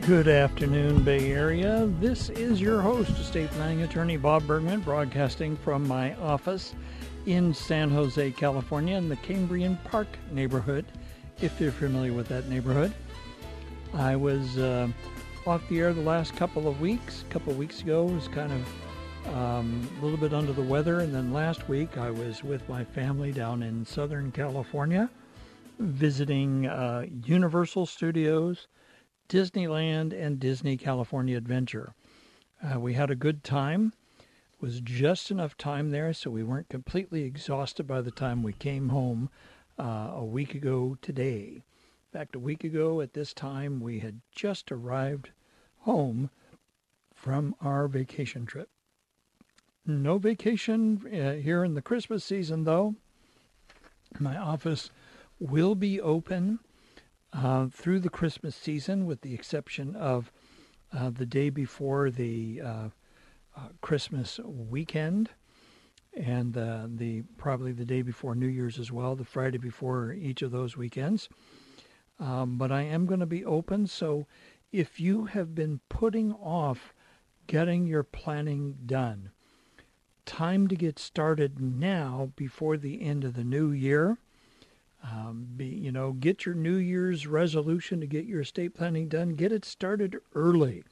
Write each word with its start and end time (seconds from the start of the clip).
Good 0.00 0.28
afternoon, 0.28 1.04
Bay 1.04 1.32
Area. 1.32 1.88
This 2.00 2.28
is 2.28 2.60
your 2.60 2.82
host, 2.82 3.10
estate 3.12 3.50
planning 3.52 3.82
attorney 3.82 4.18
Bob 4.18 4.46
Bergman, 4.46 4.80
broadcasting 4.80 5.56
from 5.56 5.88
my 5.88 6.14
office 6.16 6.74
in 7.24 7.54
San 7.54 7.88
Jose, 7.90 8.32
California, 8.32 8.96
in 8.96 9.08
the 9.08 9.16
Cambrian 9.16 9.78
Park 9.84 10.08
neighborhood, 10.30 10.84
if 11.40 11.58
you're 11.58 11.72
familiar 11.72 12.12
with 12.12 12.28
that 12.28 12.46
neighborhood. 12.48 12.92
I 13.94 14.16
was 14.16 14.58
uh, 14.58 14.88
off 15.46 15.66
the 15.68 15.80
air 15.80 15.94
the 15.94 16.02
last 16.02 16.36
couple 16.36 16.68
of 16.68 16.78
weeks. 16.80 17.22
A 17.22 17.32
couple 17.32 17.52
of 17.52 17.58
weeks 17.58 17.80
ago, 17.80 18.04
was 18.04 18.28
kind 18.28 18.52
of 18.52 19.34
um, 19.34 19.88
a 19.98 20.04
little 20.04 20.18
bit 20.18 20.34
under 20.34 20.52
the 20.52 20.62
weather, 20.62 21.00
and 21.00 21.14
then 21.14 21.32
last 21.32 21.70
week 21.70 21.96
I 21.96 22.10
was 22.10 22.44
with 22.44 22.68
my 22.68 22.84
family 22.84 23.32
down 23.32 23.62
in 23.62 23.86
Southern 23.86 24.30
California, 24.30 25.08
visiting 25.78 26.66
uh, 26.66 27.06
Universal 27.24 27.86
Studios, 27.86 28.66
Disneyland, 29.28 30.12
and 30.12 30.38
Disney 30.38 30.76
California 30.76 31.36
Adventure. 31.36 31.94
Uh, 32.62 32.80
we 32.80 32.94
had 32.94 33.10
a 33.10 33.16
good 33.16 33.44
time. 33.44 33.92
It 34.18 34.62
was 34.62 34.80
just 34.80 35.30
enough 35.30 35.56
time 35.56 35.90
there 35.90 36.12
so 36.12 36.30
we 36.30 36.42
weren't 36.42 36.68
completely 36.68 37.24
exhausted 37.24 37.86
by 37.86 38.00
the 38.00 38.10
time 38.10 38.42
we 38.42 38.52
came 38.52 38.88
home 38.88 39.28
uh, 39.78 40.12
a 40.14 40.24
week 40.24 40.54
ago 40.54 40.96
today. 41.02 41.62
In 42.12 42.18
fact, 42.18 42.34
a 42.34 42.40
week 42.40 42.64
ago 42.64 43.00
at 43.00 43.12
this 43.12 43.34
time, 43.34 43.80
we 43.80 43.98
had 43.98 44.20
just 44.34 44.72
arrived 44.72 45.30
home 45.80 46.30
from 47.14 47.54
our 47.60 47.88
vacation 47.88 48.46
trip. 48.46 48.70
No 49.84 50.18
vacation 50.18 51.02
uh, 51.06 51.40
here 51.40 51.62
in 51.62 51.74
the 51.74 51.82
Christmas 51.82 52.24
season, 52.24 52.64
though. 52.64 52.94
My 54.18 54.36
office 54.36 54.90
will 55.38 55.74
be 55.74 56.00
open 56.00 56.60
uh, 57.32 57.66
through 57.72 58.00
the 58.00 58.10
Christmas 58.10 58.56
season, 58.56 59.06
with 59.06 59.20
the 59.20 59.34
exception 59.34 59.94
of 59.96 60.32
uh, 60.92 61.10
the 61.10 61.26
day 61.26 61.50
before 61.50 62.10
the 62.10 62.60
uh, 62.64 62.88
uh, 63.56 63.68
Christmas 63.80 64.38
weekend, 64.44 65.30
and 66.16 66.54
the 66.54 67.24
probably 67.36 67.72
the 67.72 67.84
day 67.84 68.02
before 68.02 68.34
New 68.34 68.46
Year's 68.46 68.78
as 68.78 68.90
well, 68.90 69.16
the 69.16 69.24
Friday 69.24 69.58
before 69.58 70.12
each 70.12 70.42
of 70.42 70.50
those 70.50 70.76
weekends. 70.76 71.28
Um, 72.18 72.56
but 72.56 72.72
I 72.72 72.82
am 72.82 73.04
going 73.04 73.20
to 73.20 73.26
be 73.26 73.44
open, 73.44 73.86
so 73.86 74.26
if 74.72 74.98
you 74.98 75.26
have 75.26 75.54
been 75.54 75.80
putting 75.88 76.32
off 76.32 76.94
getting 77.46 77.86
your 77.86 78.02
planning 78.02 78.76
done, 78.86 79.30
time 80.24 80.66
to 80.68 80.76
get 80.76 80.98
started 80.98 81.60
now 81.60 82.32
before 82.36 82.76
the 82.76 83.02
end 83.02 83.24
of 83.24 83.34
the 83.34 83.44
new 83.44 83.70
year. 83.70 84.18
Um, 85.12 85.46
be, 85.56 85.66
you 85.66 85.92
know, 85.92 86.12
get 86.12 86.44
your 86.44 86.54
New 86.54 86.76
Year's 86.76 87.26
resolution 87.26 88.00
to 88.00 88.06
get 88.06 88.24
your 88.24 88.40
estate 88.40 88.74
planning 88.74 89.08
done. 89.08 89.30
Get 89.30 89.52
it 89.52 89.64
started 89.64 90.16
early. 90.34 90.82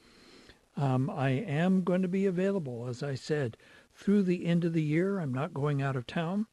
Um, 0.77 1.09
I 1.09 1.29
am 1.29 1.83
going 1.83 2.01
to 2.01 2.07
be 2.07 2.25
available, 2.25 2.87
as 2.87 3.03
I 3.03 3.15
said, 3.15 3.57
through 3.93 4.23
the 4.23 4.45
end 4.45 4.63
of 4.63 4.73
the 4.73 4.83
year. 4.83 5.19
I'm 5.19 5.33
not 5.33 5.53
going 5.53 5.81
out 5.81 5.95
of 5.95 6.07
town, 6.07 6.47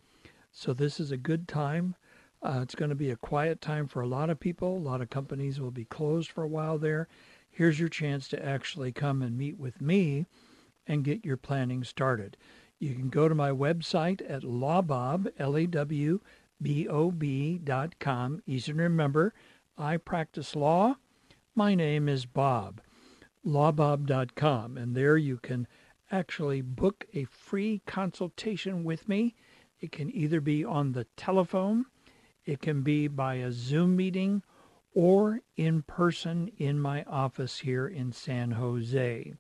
so 0.50 0.73
this 0.73 0.99
is 0.99 1.12
a 1.12 1.17
good 1.17 1.47
time. 1.47 1.95
Uh, 2.43 2.61
it's 2.62 2.75
going 2.75 2.89
to 2.89 2.97
be 2.97 3.11
a 3.11 3.17
quiet 3.17 3.61
time 3.61 3.87
for 3.87 4.00
a 4.00 4.09
lot 4.09 4.31
of 4.31 4.41
people. 4.41 4.77
A 4.77 4.79
lot 4.79 5.00
of 5.00 5.11
companies 5.11 5.61
will 5.61 5.71
be 5.71 5.84
closed 5.84 6.31
for 6.31 6.43
a 6.43 6.49
while 6.49 6.79
there. 6.79 7.09
Here's 7.49 7.79
your 7.79 7.89
chance 7.89 8.29
to 8.29 8.44
actually 8.44 8.93
come 8.93 9.23
and 9.23 9.39
meet 9.39 9.59
with 9.59 9.81
me 9.81 10.27
and 10.87 11.05
get 11.05 11.25
your 11.25 11.37
planning 11.37 11.84
started. 11.84 12.37
You 12.79 12.94
can 12.94 13.11
go 13.11 13.29
to 13.29 13.34
my 13.34 13.50
website 13.50 14.23
at 14.29 14.43
lawbob, 14.43 15.31
L-A-W, 15.39 16.21
B-O-B.com. 16.62 18.43
Easy 18.47 18.73
to 18.73 18.78
remember. 18.78 19.34
I 19.77 19.97
practice 19.97 20.55
law. 20.55 20.97
My 21.55 21.75
name 21.75 22.09
is 22.09 22.25
Bob. 22.25 22.81
Lawbob.com. 23.45 24.77
And 24.77 24.95
there 24.95 25.17
you 25.17 25.39
can 25.39 25.67
actually 26.11 26.61
book 26.61 27.06
a 27.15 27.25
free 27.25 27.83
consultation 27.87 28.84
with 28.84 29.09
me. 29.09 29.34
It 29.81 29.91
can 29.93 30.15
either 30.15 30.41
be 30.41 30.65
on 30.65 30.93
the 30.93 31.06
telephone, 31.17 31.87
it 32.45 32.61
can 32.61 32.83
be 32.83 33.09
by 33.09 33.34
a 33.34 33.50
Zoom 33.50 33.97
meeting, 33.97 34.43
or 34.94 35.41
in 35.56 35.83
person 35.83 36.49
in 36.59 36.79
my 36.79 37.03
office 37.05 37.61
here 37.61 37.87
in 37.87 38.12
San 38.12 38.53
Jose. 38.53 39.33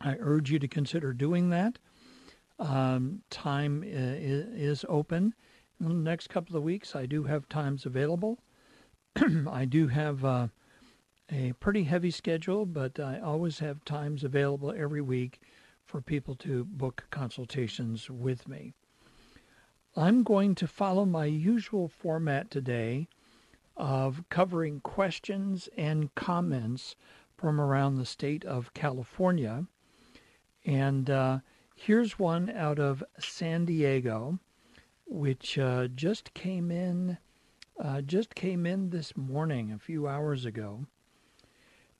I 0.00 0.16
urge 0.20 0.50
you 0.50 0.58
to 0.60 0.68
consider 0.68 1.12
doing 1.12 1.50
that. 1.50 1.78
Um, 2.58 3.22
time 3.30 3.82
uh, 3.82 3.86
is 3.86 4.84
open. 4.88 5.34
In 5.80 5.88
the 5.88 5.94
next 6.10 6.28
couple 6.28 6.56
of 6.56 6.64
weeks, 6.64 6.96
I 6.96 7.06
do 7.06 7.24
have 7.24 7.48
times 7.48 7.86
available. 7.86 8.40
I 9.48 9.64
do 9.64 9.86
have 9.86 10.24
uh, 10.24 10.48
a 11.30 11.52
pretty 11.60 11.84
heavy 11.84 12.10
schedule, 12.10 12.66
but 12.66 12.98
I 12.98 13.20
always 13.20 13.60
have 13.60 13.84
times 13.84 14.24
available 14.24 14.72
every 14.76 15.00
week 15.00 15.40
for 15.84 16.00
people 16.00 16.34
to 16.36 16.64
book 16.64 17.04
consultations 17.10 18.10
with 18.10 18.48
me. 18.48 18.74
I'm 19.96 20.24
going 20.24 20.54
to 20.56 20.66
follow 20.66 21.04
my 21.04 21.26
usual 21.26 21.88
format 21.88 22.50
today 22.50 23.08
of 23.76 24.24
covering 24.30 24.80
questions 24.80 25.68
and 25.76 26.14
comments 26.16 26.96
from 27.36 27.60
around 27.60 27.96
the 27.96 28.04
state 28.04 28.44
of 28.44 28.74
California. 28.74 29.66
And 30.66 31.08
uh, 31.08 31.38
here's 31.76 32.18
one 32.18 32.50
out 32.50 32.80
of 32.80 33.04
San 33.20 33.64
Diego, 33.64 34.40
which 35.08 35.58
uh, 35.58 35.88
just 35.88 36.34
came 36.34 36.70
in, 36.70 37.18
uh, 37.82 38.00
just 38.02 38.34
came 38.34 38.66
in 38.66 38.90
this 38.90 39.16
morning, 39.16 39.72
a 39.72 39.78
few 39.78 40.06
hours 40.06 40.44
ago. 40.44 40.86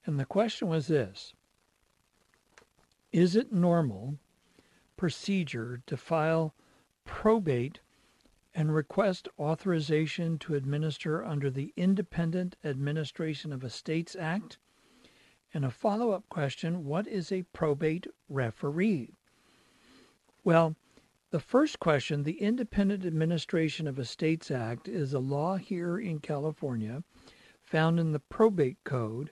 And 0.05 0.21
the 0.21 0.25
question 0.25 0.69
was 0.69 0.87
this: 0.87 1.33
Is 3.13 3.35
it 3.35 3.53
normal 3.53 4.19
procedure 4.97 5.83
to 5.87 5.97
file 5.97 6.55
probate 7.05 7.81
and 8.55 8.75
request 8.75 9.29
authorization 9.39 10.39
to 10.39 10.55
administer 10.55 11.25
under 11.25 11.51
the 11.51 11.73
Independent 11.77 12.57
Administration 12.65 13.53
of 13.53 13.65
Estates 13.65 14.17
Act? 14.17 14.59
And 15.55 15.65
a 15.65 15.71
follow 15.71 16.11
up 16.11 16.29
question 16.29 16.85
What 16.85 17.07
is 17.07 17.33
a 17.33 17.45
probate 17.55 18.07
referee? 18.29 19.15
Well, 20.45 20.77
the 21.31 21.41
first 21.41 21.79
question 21.79 22.23
the 22.23 22.41
Independent 22.41 23.05
Administration 23.05 23.87
of 23.87 23.99
Estates 23.99 24.51
Act 24.51 24.89
is 24.89 25.13
a 25.13 25.19
law 25.19 25.57
here 25.57 25.99
in 25.99 26.21
California 26.21 27.03
found 27.63 28.01
in 28.01 28.13
the 28.13 28.21
Probate 28.21 28.83
Code 28.85 29.31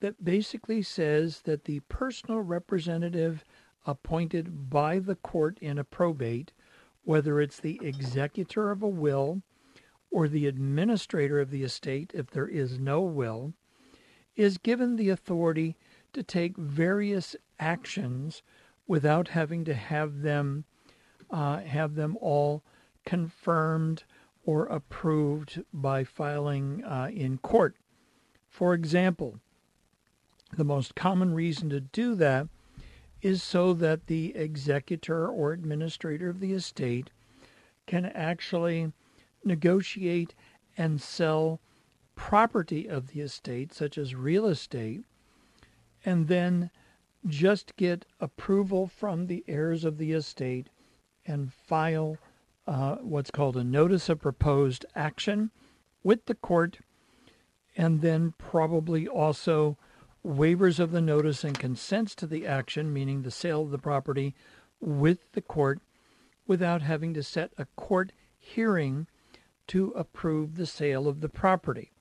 that 0.00 0.24
basically 0.24 0.82
says 0.82 1.42
that 1.42 1.64
the 1.64 1.80
personal 1.88 2.40
representative 2.40 3.44
appointed 3.86 4.68
by 4.68 4.98
the 4.98 5.14
court 5.14 5.56
in 5.60 5.78
a 5.78 5.84
probate 5.84 6.52
whether 7.04 7.40
it's 7.40 7.60
the 7.60 7.78
executor 7.82 8.70
of 8.70 8.82
a 8.82 8.88
will 8.88 9.42
or 10.10 10.26
the 10.26 10.46
administrator 10.46 11.38
of 11.38 11.50
the 11.50 11.62
estate, 11.62 12.10
if 12.14 12.30
there 12.30 12.48
is 12.48 12.78
no 12.78 13.02
will, 13.02 13.52
is 14.36 14.58
given 14.58 14.96
the 14.96 15.10
authority 15.10 15.76
to 16.12 16.22
take 16.22 16.56
various 16.56 17.36
actions 17.58 18.42
without 18.86 19.28
having 19.28 19.64
to 19.64 19.74
have 19.74 20.22
them 20.22 20.64
uh, 21.34 21.58
have 21.62 21.96
them 21.96 22.16
all 22.20 22.62
confirmed 23.04 24.04
or 24.46 24.66
approved 24.66 25.64
by 25.72 26.04
filing 26.04 26.84
uh, 26.84 27.10
in 27.12 27.38
court. 27.38 27.74
For 28.48 28.72
example, 28.72 29.40
the 30.56 30.64
most 30.64 30.94
common 30.94 31.34
reason 31.34 31.68
to 31.70 31.80
do 31.80 32.14
that 32.14 32.46
is 33.20 33.42
so 33.42 33.74
that 33.74 34.06
the 34.06 34.36
executor 34.36 35.26
or 35.26 35.52
administrator 35.52 36.28
of 36.28 36.38
the 36.38 36.52
estate 36.52 37.10
can 37.88 38.04
actually 38.04 38.92
negotiate 39.42 40.34
and 40.76 41.02
sell 41.02 41.58
property 42.14 42.88
of 42.88 43.08
the 43.08 43.20
estate, 43.20 43.72
such 43.72 43.98
as 43.98 44.14
real 44.14 44.46
estate, 44.46 45.02
and 46.04 46.28
then 46.28 46.70
just 47.26 47.74
get 47.74 48.04
approval 48.20 48.86
from 48.86 49.26
the 49.26 49.42
heirs 49.48 49.84
of 49.84 49.98
the 49.98 50.12
estate 50.12 50.68
and 51.26 51.52
file 51.52 52.18
uh, 52.66 52.96
what's 52.96 53.30
called 53.30 53.56
a 53.56 53.64
notice 53.64 54.08
of 54.08 54.20
proposed 54.20 54.86
action 54.94 55.50
with 56.02 56.26
the 56.26 56.34
court, 56.34 56.78
and 57.76 58.00
then 58.00 58.34
probably 58.38 59.06
also 59.06 59.76
waivers 60.24 60.78
of 60.78 60.90
the 60.90 61.00
notice 61.00 61.44
and 61.44 61.58
consents 61.58 62.14
to 62.14 62.26
the 62.26 62.46
action, 62.46 62.92
meaning 62.92 63.22
the 63.22 63.30
sale 63.30 63.62
of 63.62 63.70
the 63.70 63.78
property, 63.78 64.34
with 64.80 65.18
the 65.32 65.42
court 65.42 65.80
without 66.46 66.82
having 66.82 67.14
to 67.14 67.22
set 67.22 67.52
a 67.58 67.66
court 67.76 68.12
hearing 68.38 69.06
to 69.66 69.90
approve 69.92 70.56
the 70.56 70.66
sale 70.66 71.08
of 71.08 71.20
the 71.20 71.28
property. 71.28 71.92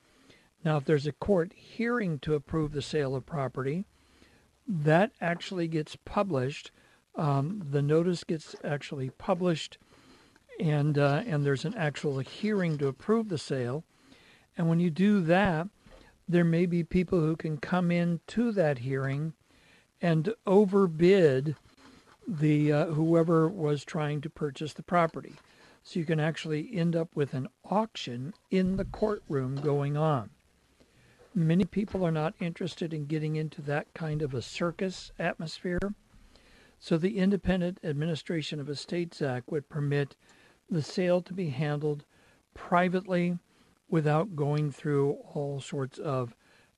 Now, 0.66 0.78
if 0.78 0.86
there's 0.86 1.08
a 1.08 1.14
court 1.14 1.54
hearing 1.54 2.20
to 2.20 2.36
approve 2.36 2.72
the 2.72 2.82
sale 2.82 3.16
of 3.16 3.26
property, 3.26 3.86
that 4.68 5.12
actually 5.20 5.68
gets 5.68 5.98
published. 6.06 6.72
Um, 7.16 7.64
the 7.70 7.82
notice 7.82 8.24
gets 8.24 8.56
actually 8.64 9.12
published 9.12 9.78
and 10.60 10.98
uh, 10.98 11.24
and 11.26 11.46
there's 11.46 11.66
an 11.66 11.76
actual 11.76 12.20
hearing 12.20 12.78
to 12.78 12.88
approve 12.88 13.30
the 13.30 13.38
sale. 13.38 13.84
And 14.58 14.70
when 14.70 14.80
you 14.80 14.90
do 14.90 15.22
that, 15.22 15.68
there 16.28 16.44
may 16.44 16.66
be 16.66 16.84
people 16.84 17.20
who 17.20 17.36
can 17.36 17.58
come 17.58 17.92
in 17.92 18.20
to 18.28 18.52
that 18.52 18.80
hearing 18.80 19.34
and 20.02 20.34
overbid 20.46 21.56
the 22.28 22.72
uh, 22.72 22.86
whoever 22.88 23.48
was 23.48 23.84
trying 23.84 24.22
to 24.22 24.30
purchase 24.30 24.74
the 24.74 24.84
property. 24.84 25.36
So 25.84 26.00
you 26.00 26.06
can 26.06 26.20
actually 26.20 26.74
end 26.74 26.96
up 26.96 27.10
with 27.14 27.34
an 27.34 27.50
auction 27.70 28.34
in 28.50 28.78
the 28.78 28.86
courtroom 28.86 29.56
going 29.56 29.98
on. 29.98 30.30
Many 31.36 31.66
people 31.66 32.06
are 32.06 32.12
not 32.12 32.36
interested 32.40 32.94
in 32.94 33.06
getting 33.06 33.36
into 33.36 33.62
that 33.64 33.94
kind 33.94 34.22
of 34.22 34.34
a 34.34 34.42
circus 34.42 35.12
atmosphere. 35.20 35.80
So 36.84 36.98
the 36.98 37.18
Independent 37.18 37.80
Administration 37.82 38.60
of 38.60 38.68
Estates 38.68 39.22
Act 39.22 39.50
would 39.50 39.70
permit 39.70 40.18
the 40.70 40.82
sale 40.82 41.22
to 41.22 41.34
be 41.34 41.48
handled 41.48 42.04
privately 42.54 43.40
without 43.88 44.36
going 44.36 44.70
through 44.70 45.12
all 45.34 45.62
sorts 45.62 45.98
of 45.98 46.36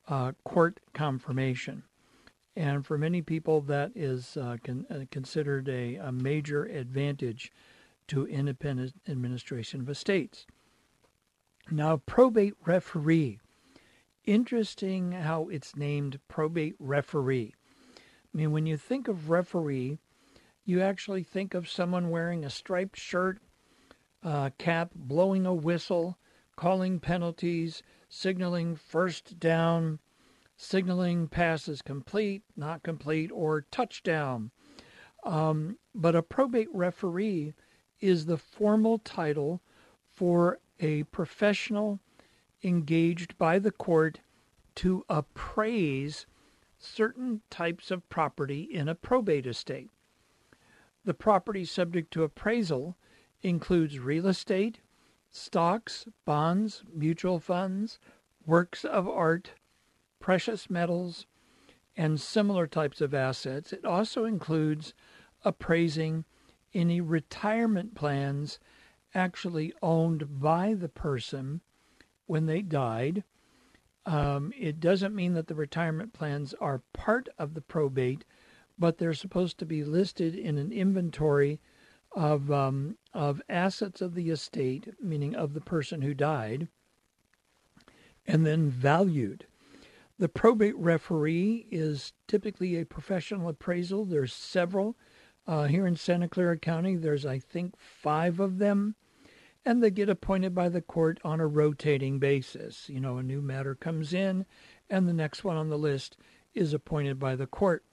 uh, 0.07 0.34
court 0.44 0.80
confirmation. 0.94 1.86
And 2.56 2.86
for 2.86 3.00
many 3.00 3.24
people, 3.24 3.62
that 3.62 3.94
is 3.96 4.38
uh, 4.38 4.57
con- 4.63 4.86
uh, 4.92 5.06
considered 5.10 5.68
a, 5.68 5.96
a 5.96 6.12
major 6.12 6.66
advantage 6.66 7.51
to 8.10 8.28
independent 8.28 8.94
administration 9.08 9.81
of 9.81 9.90
estates. 9.90 10.46
Now, 11.72 11.98
probate 12.06 12.54
referee. 12.63 13.40
Interesting 14.24 15.13
how 15.13 15.48
it's 15.48 15.75
named 15.75 16.19
probate 16.28 16.75
referee. 16.78 17.56
I 18.36 18.38
mean, 18.38 18.52
when 18.52 18.66
you 18.66 18.76
think 18.76 19.08
of 19.08 19.30
referee, 19.30 19.98
you 20.66 20.82
actually 20.82 21.24
think 21.24 21.54
of 21.54 21.70
someone 21.70 22.10
wearing 22.10 22.44
a 22.44 22.50
striped 22.50 23.00
shirt 23.00 23.40
uh, 24.22 24.50
cap 24.58 24.92
blowing 24.94 25.46
a 25.46 25.54
whistle, 25.54 26.18
calling 26.58 27.00
penalties, 27.00 27.82
signaling 28.10 28.76
first 28.76 29.40
down, 29.40 30.00
signaling 30.58 31.30
passes 31.30 31.82
complete, 31.82 32.44
not 32.58 32.84
complete, 32.84 33.32
or 33.32 33.62
touchdown. 33.72 34.52
Um, 35.24 35.78
but 35.94 36.14
a 36.14 36.22
probate 36.22 36.68
referee 36.74 37.54
is 38.02 38.26
the 38.26 38.38
formal 38.38 38.98
title 38.98 39.62
for 40.12 40.60
a 40.82 41.04
professional 41.04 42.02
engaged 42.66 43.38
by 43.38 43.60
the 43.60 43.72
court 43.72 44.20
to 44.76 45.06
appraise 45.08 46.26
certain 46.77 47.42
types 47.50 47.92
of 47.92 48.07
property 48.10 48.62
in 48.62 48.88
a 48.88 48.95
probate 48.95 49.48
estate. 49.48 49.89
The 51.04 51.13
property 51.13 51.66
subject 51.66 52.12
to 52.13 52.24
appraisal 52.24 52.98
includes 53.42 54.00
real 54.00 54.27
estate, 54.27 54.80
stocks, 55.30 56.07
bonds, 56.25 56.83
mutual 56.94 57.39
funds, 57.39 58.00
works 58.45 58.83
of 58.83 59.07
art, 59.07 59.51
precious 60.19 60.69
metals, 60.69 61.25
and 61.95 62.19
similar 62.19 62.68
types 62.68 63.01
of 63.01 63.13
assets. 63.13 63.72
It 63.72 63.86
also 63.86 64.25
includes 64.25 64.94
appraising 65.44 66.25
any 66.74 67.00
retirement 67.00 67.95
plans 67.95 68.60
actually 69.13 69.74
owned 69.81 70.42
by 70.42 70.74
the 70.74 70.89
person 70.89 71.62
when 72.25 72.48
they 72.48 72.62
died. 72.62 73.24
Um, 74.06 74.54
it 74.57 74.80
doesn't 74.80 75.16
mean 75.16 75.34
that 75.34 75.48
the 75.48 75.56
retirement 75.56 76.13
plans 76.13 76.54
are 76.62 76.84
part 76.94 77.28
of 77.40 77.54
the 77.54 77.62
probate, 77.62 78.24
but 78.78 78.98
they're 78.98 79.13
supposed 79.13 79.57
to 79.60 79.66
be 79.66 79.84
listed 79.84 80.36
in 80.36 80.57
an 80.57 80.72
inventory 80.72 81.60
of 82.12 82.52
um, 82.52 82.98
of 83.13 83.42
assets 83.50 84.02
of 84.02 84.13
the 84.13 84.30
estate, 84.30 84.94
meaning 85.02 85.36
of 85.36 85.54
the 85.54 85.62
person 85.62 86.02
who 86.02 86.13
died, 86.13 86.68
and 88.25 88.46
then 88.46 88.69
valued. 88.69 89.48
The 90.18 90.30
probate 90.30 90.78
referee 90.78 91.68
is 91.72 92.13
typically 92.28 92.80
a 92.80 92.86
professional 92.86 93.50
appraisal. 93.50 94.06
There's 94.06 94.34
several. 94.34 94.96
Uh, 95.48 95.66
here 95.66 95.86
in 95.86 95.96
Santa 95.96 96.28
Clara 96.28 96.58
County, 96.58 96.96
there's, 96.96 97.25
I 97.25 97.38
think, 97.38 97.75
five 97.78 98.40
of 98.40 98.58
them, 98.58 98.96
and 99.66 99.82
they 99.82 99.90
get 99.90 100.10
appointed 100.10 100.54
by 100.54 100.70
the 100.70 100.82
court 100.82 101.20
on 101.24 101.40
a 101.40 101.48
rotating 101.48 102.20
basis. 102.20 102.88
You 102.88 103.00
know, 103.00 103.18
a 103.18 103.24
new 103.24 103.42
matter 103.42 103.74
comes 103.74 104.14
in, 104.14 104.46
and 104.90 105.08
the 105.08 105.14
next 105.14 105.44
one 105.44 105.58
on 105.58 105.70
the 105.70 105.78
list 105.78 106.18
is 106.54 106.74
appointed 106.74 107.20
by 107.20 107.36
the 107.36 107.48
court. 107.48 107.84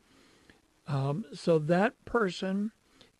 Um, 0.86 1.24
so 1.32 1.58
that 1.58 2.04
person 2.04 2.72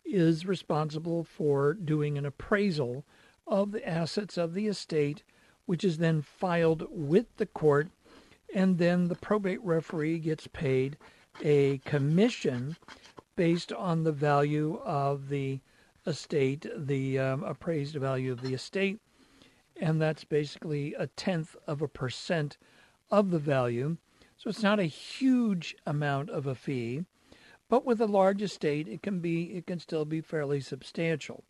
is 0.05 0.45
responsible 0.45 1.23
for 1.23 1.73
doing 1.73 2.17
an 2.17 2.25
appraisal 2.25 3.05
of 3.47 3.71
the 3.71 3.87
assets 3.87 4.37
of 4.37 4.53
the 4.53 4.67
estate, 4.67 5.23
which 5.65 5.83
is 5.83 5.97
then 5.97 6.21
filed 6.21 6.87
with 6.89 7.25
the 7.37 7.45
court, 7.45 7.87
and 8.53 8.77
then 8.77 9.07
the 9.07 9.15
probate 9.15 9.63
referee 9.63 10.19
gets 10.19 10.47
paid 10.47 10.97
a 11.41 11.79
commission 11.79 12.75
based 13.35 13.73
on 13.73 14.03
the 14.03 14.11
value 14.11 14.79
of 14.83 15.29
the 15.29 15.59
estate, 16.05 16.65
the 16.75 17.19
um, 17.19 17.43
appraised 17.43 17.95
value 17.95 18.31
of 18.31 18.41
the 18.41 18.53
estate, 18.53 18.99
and 19.79 20.01
that's 20.01 20.23
basically 20.23 20.93
a 20.93 21.07
tenth 21.07 21.55
of 21.67 21.81
a 21.81 21.87
percent 21.87 22.57
of 23.09 23.31
the 23.31 23.39
value. 23.39 23.97
So 24.37 24.49
it's 24.49 24.63
not 24.63 24.79
a 24.79 24.83
huge 24.83 25.75
amount 25.85 26.29
of 26.29 26.47
a 26.47 26.55
fee, 26.55 27.05
but 27.69 27.85
with 27.85 28.01
a 28.01 28.05
large 28.05 28.41
estate, 28.41 28.87
it 28.87 29.01
can 29.01 29.19
be 29.19 29.53
it 29.53 29.65
can 29.65 29.79
still 29.79 30.05
be 30.05 30.21
fairly 30.21 30.59
substantial. 30.59 31.43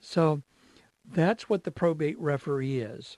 So 0.00 0.42
that's 1.10 1.48
what 1.48 1.64
the 1.64 1.70
probate 1.70 2.18
referee 2.18 2.80
is, 2.80 3.16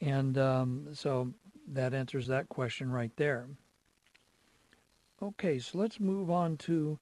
and 0.00 0.38
um, 0.38 0.88
so 0.92 1.34
that 1.66 1.92
answers 1.92 2.28
that 2.28 2.48
question 2.48 2.90
right 2.90 3.12
there. 3.16 3.48
Okay, 5.22 5.58
so 5.58 5.78
let's 5.78 5.98
move 5.98 6.30
on 6.30 6.56
to 6.58 6.98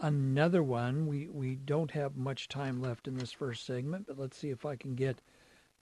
another 0.00 0.62
one. 0.62 1.06
We 1.06 1.28
we 1.28 1.56
don't 1.56 1.90
have 1.92 2.16
much 2.16 2.48
time 2.48 2.80
left 2.80 3.06
in 3.06 3.16
this 3.16 3.32
first 3.32 3.66
segment, 3.66 4.06
but 4.06 4.18
let's 4.18 4.36
see 4.36 4.50
if 4.50 4.64
I 4.64 4.76
can 4.76 4.94
get 4.94 5.20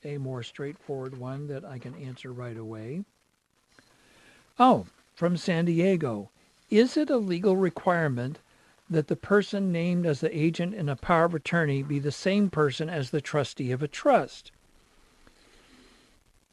a 0.05 0.19
more 0.19 0.43
straightforward 0.43 1.19
one 1.19 1.47
that 1.49 1.65
I 1.65 1.79
can 1.79 1.95
answer 1.95 2.33
right 2.33 2.57
away. 2.57 3.05
Oh, 4.59 4.87
from 5.15 5.37
San 5.37 5.65
Diego. 5.65 6.31
Is 6.71 6.97
it 6.97 7.11
a 7.11 7.17
legal 7.17 7.57
requirement 7.57 8.39
that 8.91 9.09
the 9.09 9.17
person 9.17 9.73
named 9.73 10.07
as 10.07 10.21
the 10.21 10.37
agent 10.37 10.75
in 10.75 10.89
a 10.89 10.97
power 10.97 11.25
of 11.25 11.35
attorney 11.35 11.83
be 11.83 11.99
the 11.99 12.13
same 12.13 12.51
person 12.51 12.89
as 12.89 13.11
the 13.11 13.21
trustee 13.21 13.71
of 13.73 13.83
a 13.83 13.89
trust? 13.89 14.53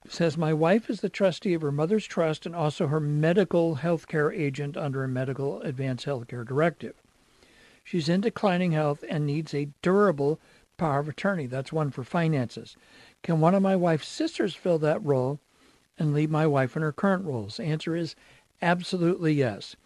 Says 0.08 0.38
my 0.38 0.54
wife 0.54 0.90
is 0.90 1.02
the 1.02 1.10
trustee 1.10 1.54
of 1.54 1.62
her 1.64 1.72
mother's 1.72 2.06
trust 2.06 2.46
and 2.46 2.56
also 2.56 2.88
her 2.88 3.00
medical 3.00 3.76
health 3.76 4.08
care 4.08 4.32
agent 4.32 4.78
under 4.78 5.04
a 5.04 5.08
medical 5.08 5.62
advanced 5.62 6.06
health 6.06 6.28
care 6.28 6.44
directive. 6.44 6.96
She's 7.86 8.10
in 8.10 8.20
declining 8.20 8.74
health 8.74 9.06
and 9.10 9.26
needs 9.26 9.54
a 9.54 9.70
durable 9.82 10.42
power 10.76 11.00
of 11.00 11.08
attorney. 11.08 11.48
That's 11.48 11.72
one 11.72 11.90
for 11.90 12.04
finances. 12.04 12.76
Can 13.24 13.40
one 13.40 13.56
of 13.56 13.62
my 13.62 13.78
wife's 13.78 14.10
sisters 14.10 14.56
fill 14.56 14.80
that 14.80 15.02
role 15.06 15.40
and 15.98 16.14
leave 16.14 16.30
my 16.30 16.46
wife 16.46 16.76
in 16.76 16.82
her 16.82 16.92
current 16.92 17.24
roles? 17.24 17.62
Answer 17.62 17.96
is 17.96 18.16
absolutely 18.62 19.32
yes 19.32 19.78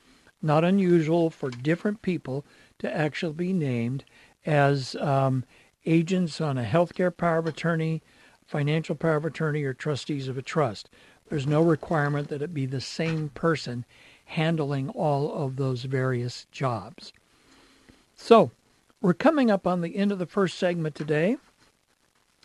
not 0.42 0.64
unusual 0.64 1.30
for 1.30 1.50
different 1.50 2.02
people 2.02 2.46
to 2.78 2.90
actually 2.90 3.34
be 3.34 3.52
named 3.52 4.06
as 4.46 4.96
um, 4.96 5.44
agents 5.86 6.40
on 6.40 6.58
a 6.58 6.64
healthcare 6.64 7.16
power 7.16 7.40
of 7.40 7.46
attorney 7.46 8.02
financial 8.50 8.96
power 8.96 9.16
of 9.18 9.26
attorney, 9.26 9.64
or 9.64 9.76
trustees 9.76 10.28
of 10.28 10.36
a 10.36 10.42
trust. 10.42 10.90
There's 11.30 11.46
no 11.46 11.62
requirement 11.62 12.30
that 12.30 12.42
it 12.42 12.52
be 12.52 12.66
the 12.66 12.82
same 12.82 13.30
person 13.30 13.86
handling 14.26 14.90
all 14.90 15.32
of 15.32 15.56
those 15.56 15.84
various 15.84 16.48
jobs. 16.52 17.14
So, 18.22 18.52
we're 19.02 19.14
coming 19.14 19.50
up 19.50 19.66
on 19.66 19.80
the 19.80 19.96
end 19.96 20.12
of 20.12 20.20
the 20.20 20.26
first 20.26 20.60
segment 20.60 20.94
today. 20.94 21.38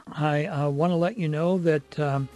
I 0.07 0.47
uh, 0.47 0.69
want 0.71 0.93
to 0.93 0.97
let 0.97 1.19
you 1.19 1.29
know 1.29 1.59
that 1.59 1.99
um, 1.99 2.29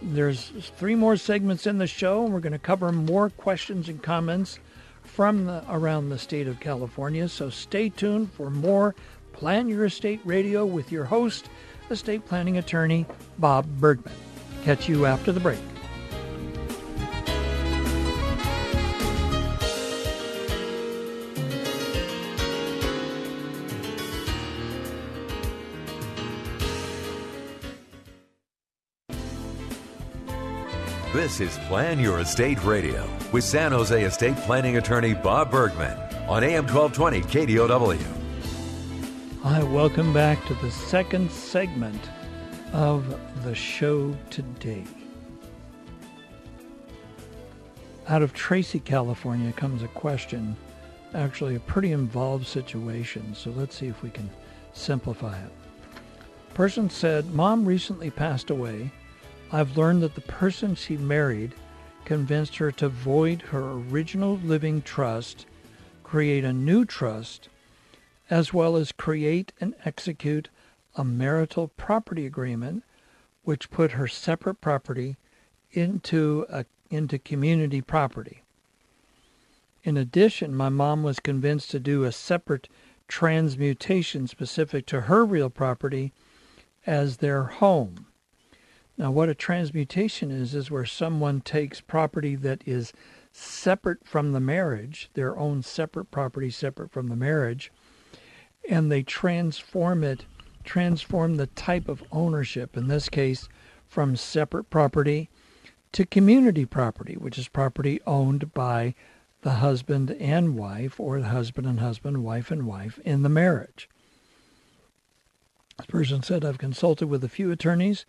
there's 0.00 0.50
three 0.76 0.94
more 0.94 1.16
segments 1.16 1.66
in 1.66 1.76
the 1.76 1.86
show, 1.86 2.24
and 2.24 2.32
we're 2.32 2.40
going 2.40 2.54
to 2.54 2.58
cover 2.58 2.90
more 2.90 3.28
questions 3.28 3.88
and 3.88 4.02
comments 4.02 4.58
from 5.02 5.44
the, 5.44 5.62
around 5.68 6.08
the 6.08 6.18
state 6.18 6.48
of 6.48 6.58
California. 6.58 7.28
So 7.28 7.50
stay 7.50 7.90
tuned 7.90 8.32
for 8.32 8.50
more 8.50 8.94
Plan 9.34 9.68
Your 9.68 9.84
Estate 9.84 10.20
Radio 10.24 10.64
with 10.64 10.90
your 10.90 11.04
host, 11.04 11.50
estate 11.90 12.24
planning 12.26 12.56
attorney 12.56 13.04
Bob 13.38 13.66
Bergman. 13.78 14.14
Catch 14.64 14.88
you 14.88 15.04
after 15.04 15.32
the 15.32 15.40
break. 15.40 15.60
This 31.34 31.52
is 31.52 31.64
Plan 31.66 31.98
Your 31.98 32.20
Estate 32.20 32.62
Radio 32.62 33.10
with 33.32 33.42
San 33.42 33.72
Jose 33.72 34.04
estate 34.04 34.36
planning 34.36 34.76
attorney 34.76 35.14
Bob 35.14 35.50
Bergman 35.50 35.98
on 36.28 36.44
AM 36.44 36.64
1220 36.64 37.22
KDOW. 37.22 37.98
Hi, 39.42 39.60
welcome 39.64 40.12
back 40.12 40.46
to 40.46 40.54
the 40.54 40.70
second 40.70 41.28
segment 41.32 42.00
of 42.72 43.18
the 43.42 43.52
show 43.52 44.16
today. 44.30 44.84
Out 48.06 48.22
of 48.22 48.32
Tracy, 48.32 48.78
California 48.78 49.52
comes 49.54 49.82
a 49.82 49.88
question, 49.88 50.56
actually 51.14 51.56
a 51.56 51.60
pretty 51.60 51.90
involved 51.90 52.46
situation, 52.46 53.34
so 53.34 53.50
let's 53.50 53.76
see 53.76 53.88
if 53.88 54.04
we 54.04 54.10
can 54.10 54.30
simplify 54.72 55.36
it. 55.36 55.50
Person 56.54 56.88
said, 56.88 57.34
Mom 57.34 57.64
recently 57.64 58.10
passed 58.10 58.50
away 58.50 58.92
I've 59.54 59.76
learned 59.76 60.02
that 60.02 60.16
the 60.16 60.20
person 60.20 60.74
she 60.74 60.96
married 60.96 61.54
convinced 62.04 62.56
her 62.56 62.72
to 62.72 62.88
void 62.88 63.40
her 63.40 63.62
original 63.62 64.36
living 64.38 64.82
trust, 64.82 65.46
create 66.02 66.42
a 66.42 66.52
new 66.52 66.84
trust, 66.84 67.48
as 68.28 68.52
well 68.52 68.74
as 68.74 68.90
create 68.90 69.52
and 69.60 69.76
execute 69.84 70.48
a 70.96 71.04
marital 71.04 71.68
property 71.68 72.26
agreement 72.26 72.82
which 73.44 73.70
put 73.70 73.92
her 73.92 74.08
separate 74.08 74.60
property 74.60 75.16
into 75.70 76.46
a, 76.50 76.64
into 76.90 77.16
community 77.16 77.80
property. 77.80 78.42
In 79.84 79.96
addition, 79.96 80.52
my 80.52 80.68
mom 80.68 81.04
was 81.04 81.20
convinced 81.20 81.70
to 81.70 81.78
do 81.78 82.02
a 82.02 82.10
separate 82.10 82.68
transmutation 83.06 84.26
specific 84.26 84.84
to 84.86 85.02
her 85.02 85.24
real 85.24 85.48
property 85.48 86.12
as 86.84 87.18
their 87.18 87.44
home. 87.44 88.06
Now, 88.96 89.10
what 89.10 89.28
a 89.28 89.34
transmutation 89.34 90.30
is, 90.30 90.54
is 90.54 90.70
where 90.70 90.84
someone 90.84 91.40
takes 91.40 91.80
property 91.80 92.36
that 92.36 92.62
is 92.66 92.92
separate 93.32 94.06
from 94.06 94.32
the 94.32 94.40
marriage, 94.40 95.10
their 95.14 95.36
own 95.36 95.62
separate 95.62 96.10
property 96.10 96.50
separate 96.50 96.92
from 96.92 97.08
the 97.08 97.16
marriage, 97.16 97.72
and 98.68 98.90
they 98.90 99.02
transform 99.02 100.04
it, 100.04 100.26
transform 100.62 101.36
the 101.36 101.48
type 101.48 101.88
of 101.88 102.04
ownership, 102.12 102.76
in 102.76 102.86
this 102.86 103.08
case, 103.08 103.48
from 103.86 104.14
separate 104.14 104.70
property 104.70 105.28
to 105.92 106.06
community 106.06 106.64
property, 106.64 107.14
which 107.14 107.38
is 107.38 107.48
property 107.48 108.00
owned 108.06 108.54
by 108.54 108.94
the 109.42 109.54
husband 109.54 110.12
and 110.12 110.56
wife, 110.56 110.98
or 110.98 111.20
the 111.20 111.28
husband 111.28 111.66
and 111.66 111.80
husband, 111.80 112.24
wife 112.24 112.50
and 112.50 112.66
wife 112.66 112.98
in 113.04 113.22
the 113.22 113.28
marriage. 113.28 113.88
This 115.76 115.86
person 115.86 116.22
said, 116.22 116.44
I've 116.44 116.58
consulted 116.58 117.08
with 117.08 117.24
a 117.24 117.28
few 117.28 117.50
attorneys 117.50 118.06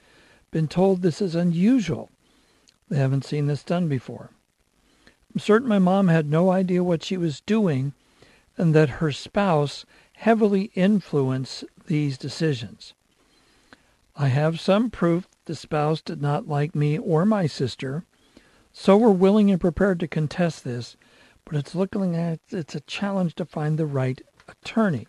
been 0.56 0.68
told 0.70 1.02
this 1.02 1.22
is 1.22 1.36
unusual. 1.36 2.10
They 2.88 2.96
haven't 2.96 3.26
seen 3.26 3.48
this 3.48 3.62
done 3.62 3.90
before. 3.90 4.30
I'm 5.34 5.42
certain 5.42 5.68
my 5.68 5.80
mom 5.80 6.08
had 6.08 6.30
no 6.30 6.50
idea 6.50 6.82
what 6.82 7.04
she 7.04 7.18
was 7.18 7.42
doing 7.42 7.92
and 8.58 8.74
that 8.74 9.02
her 9.02 9.12
spouse 9.12 9.86
heavily 10.14 10.72
influenced 10.74 11.66
these 11.88 12.18
decisions. 12.18 12.94
I 14.16 14.30
have 14.30 14.62
some 14.62 14.90
proof 14.90 15.28
the 15.44 15.56
spouse 15.56 16.02
did 16.02 16.22
not 16.22 16.48
like 16.48 16.74
me 16.74 16.98
or 16.98 17.26
my 17.26 17.48
sister, 17.48 18.06
so 18.72 18.96
we're 18.96 19.10
willing 19.10 19.52
and 19.52 19.60
prepared 19.60 20.00
to 20.00 20.08
contest 20.08 20.64
this, 20.64 20.96
but 21.44 21.58
it's 21.58 21.76
looking 21.76 22.16
at 22.16 22.40
it's 22.48 22.76
a 22.76 22.80
challenge 22.80 23.36
to 23.36 23.46
find 23.46 23.78
the 23.78 23.86
right 23.86 24.22
attorney. 24.48 25.06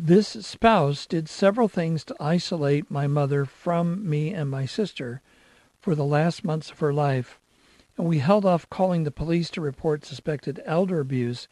This 0.00 0.28
spouse 0.28 1.06
did 1.06 1.28
several 1.28 1.66
things 1.66 2.04
to 2.04 2.14
isolate 2.20 2.88
my 2.88 3.08
mother 3.08 3.44
from 3.44 4.08
me 4.08 4.32
and 4.32 4.48
my 4.48 4.64
sister 4.64 5.20
for 5.80 5.96
the 5.96 6.04
last 6.04 6.44
months 6.44 6.70
of 6.70 6.78
her 6.78 6.92
life, 6.92 7.40
and 7.96 8.06
we 8.06 8.20
held 8.20 8.44
off 8.44 8.70
calling 8.70 9.02
the 9.02 9.10
police 9.10 9.50
to 9.50 9.60
report 9.60 10.04
suspected 10.04 10.62
elder 10.64 11.00
abuse 11.00 11.48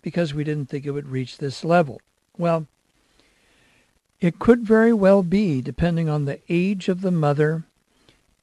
because 0.00 0.32
we 0.32 0.44
didn't 0.44 0.70
think 0.70 0.86
it 0.86 0.92
would 0.92 1.10
reach 1.10 1.36
this 1.36 1.62
level. 1.62 2.00
Well, 2.38 2.66
it 4.18 4.38
could 4.38 4.62
very 4.62 4.94
well 4.94 5.22
be, 5.22 5.60
depending 5.60 6.08
on 6.08 6.24
the 6.24 6.40
age 6.48 6.88
of 6.88 7.02
the 7.02 7.10
mother, 7.10 7.64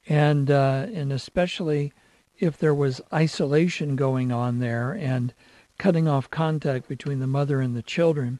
and 0.07 0.51
uh, 0.51 0.85
and 0.93 1.11
especially 1.11 1.93
if 2.37 2.59
there 2.59 2.75
was 2.75 3.01
isolation 3.11 3.95
going 3.95 4.31
on 4.31 4.59
there 4.59 4.91
and 4.91 5.33
cutting 5.79 6.07
off 6.07 6.29
contact 6.29 6.87
between 6.87 7.17
the 7.17 7.25
mother 7.25 7.59
and 7.59 7.75
the 7.75 7.81
children 7.81 8.37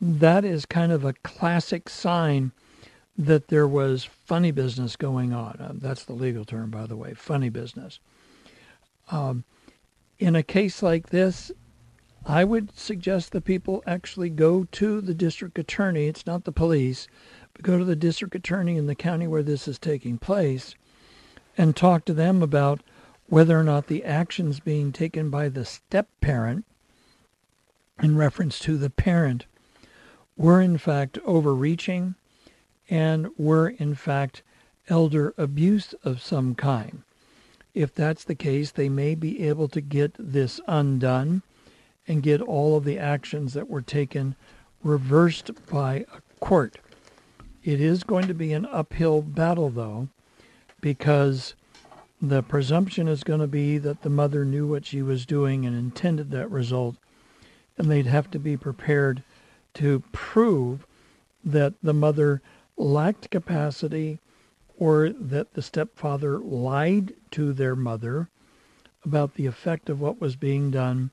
that 0.00 0.44
is 0.44 0.66
kind 0.66 0.92
of 0.92 1.04
a 1.04 1.14
classic 1.14 1.88
sign 1.88 2.52
that 3.18 3.48
there 3.48 3.66
was 3.66 4.04
funny 4.04 4.50
business 4.50 4.96
going 4.96 5.32
on. 5.32 5.56
Uh, 5.58 5.72
that's 5.74 6.04
the 6.04 6.12
legal 6.12 6.44
term, 6.44 6.70
by 6.70 6.86
the 6.86 6.96
way, 6.96 7.14
funny 7.14 7.48
business. 7.48 7.98
Um, 9.10 9.44
in 10.18 10.36
a 10.36 10.42
case 10.42 10.82
like 10.82 11.08
this, 11.08 11.50
I 12.26 12.44
would 12.44 12.76
suggest 12.76 13.32
that 13.32 13.44
people 13.44 13.82
actually 13.86 14.30
go 14.30 14.64
to 14.72 15.00
the 15.00 15.14
district 15.14 15.58
attorney. 15.58 16.06
It's 16.06 16.26
not 16.26 16.44
the 16.44 16.52
police, 16.52 17.06
but 17.54 17.62
go 17.62 17.78
to 17.78 17.84
the 17.84 17.96
district 17.96 18.34
attorney 18.34 18.76
in 18.76 18.86
the 18.86 18.94
county 18.94 19.26
where 19.26 19.44
this 19.44 19.68
is 19.68 19.78
taking 19.78 20.18
place 20.18 20.74
and 21.56 21.74
talk 21.74 22.04
to 22.06 22.12
them 22.12 22.42
about 22.42 22.80
whether 23.28 23.58
or 23.58 23.64
not 23.64 23.86
the 23.86 24.04
actions 24.04 24.60
being 24.60 24.92
taken 24.92 25.30
by 25.30 25.48
the 25.48 25.64
step 25.64 26.08
parent 26.20 26.64
in 28.02 28.16
reference 28.16 28.58
to 28.58 28.76
the 28.76 28.90
parent 28.90 29.46
were 30.36 30.60
in 30.60 30.78
fact 30.78 31.18
overreaching 31.24 32.14
and 32.88 33.28
were 33.38 33.68
in 33.68 33.94
fact 33.94 34.42
elder 34.88 35.34
abuse 35.36 35.94
of 36.04 36.22
some 36.22 36.54
kind. 36.54 37.02
If 37.74 37.94
that's 37.94 38.24
the 38.24 38.34
case, 38.34 38.70
they 38.70 38.88
may 38.88 39.14
be 39.14 39.46
able 39.48 39.68
to 39.68 39.80
get 39.80 40.14
this 40.18 40.60
undone 40.66 41.42
and 42.08 42.22
get 42.22 42.40
all 42.40 42.76
of 42.76 42.84
the 42.84 42.98
actions 42.98 43.52
that 43.54 43.68
were 43.68 43.82
taken 43.82 44.36
reversed 44.82 45.50
by 45.66 46.06
a 46.14 46.20
court. 46.40 46.78
It 47.64 47.80
is 47.80 48.04
going 48.04 48.28
to 48.28 48.34
be 48.34 48.52
an 48.52 48.64
uphill 48.66 49.22
battle, 49.22 49.70
though, 49.70 50.08
because 50.80 51.54
the 52.22 52.42
presumption 52.42 53.08
is 53.08 53.24
going 53.24 53.40
to 53.40 53.46
be 53.46 53.76
that 53.78 54.02
the 54.02 54.10
mother 54.10 54.44
knew 54.44 54.66
what 54.66 54.86
she 54.86 55.02
was 55.02 55.26
doing 55.26 55.66
and 55.66 55.76
intended 55.76 56.30
that 56.30 56.50
result, 56.50 56.96
and 57.76 57.90
they'd 57.90 58.06
have 58.06 58.30
to 58.30 58.38
be 58.38 58.56
prepared 58.56 59.22
to 59.76 60.02
prove 60.10 60.86
that 61.44 61.74
the 61.82 61.92
mother 61.92 62.40
lacked 62.78 63.30
capacity 63.30 64.18
or 64.78 65.10
that 65.10 65.52
the 65.52 65.62
stepfather 65.62 66.38
lied 66.38 67.12
to 67.30 67.52
their 67.52 67.76
mother 67.76 68.28
about 69.04 69.34
the 69.34 69.46
effect 69.46 69.90
of 69.90 70.00
what 70.00 70.20
was 70.20 70.34
being 70.34 70.70
done 70.70 71.10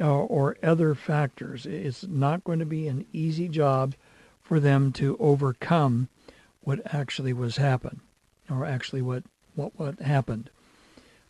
or, 0.00 0.06
uh, 0.06 0.24
or 0.24 0.56
other 0.62 0.94
factors. 0.94 1.66
It's 1.66 2.04
not 2.04 2.44
going 2.44 2.58
to 2.58 2.66
be 2.66 2.88
an 2.88 3.06
easy 3.12 3.46
job 3.46 3.94
for 4.42 4.58
them 4.58 4.90
to 4.92 5.16
overcome 5.18 6.08
what 6.62 6.94
actually 6.94 7.34
was 7.34 7.58
happened 7.58 8.00
or 8.50 8.64
actually 8.64 9.02
what, 9.02 9.22
what, 9.54 9.78
what 9.78 10.00
happened. 10.00 10.48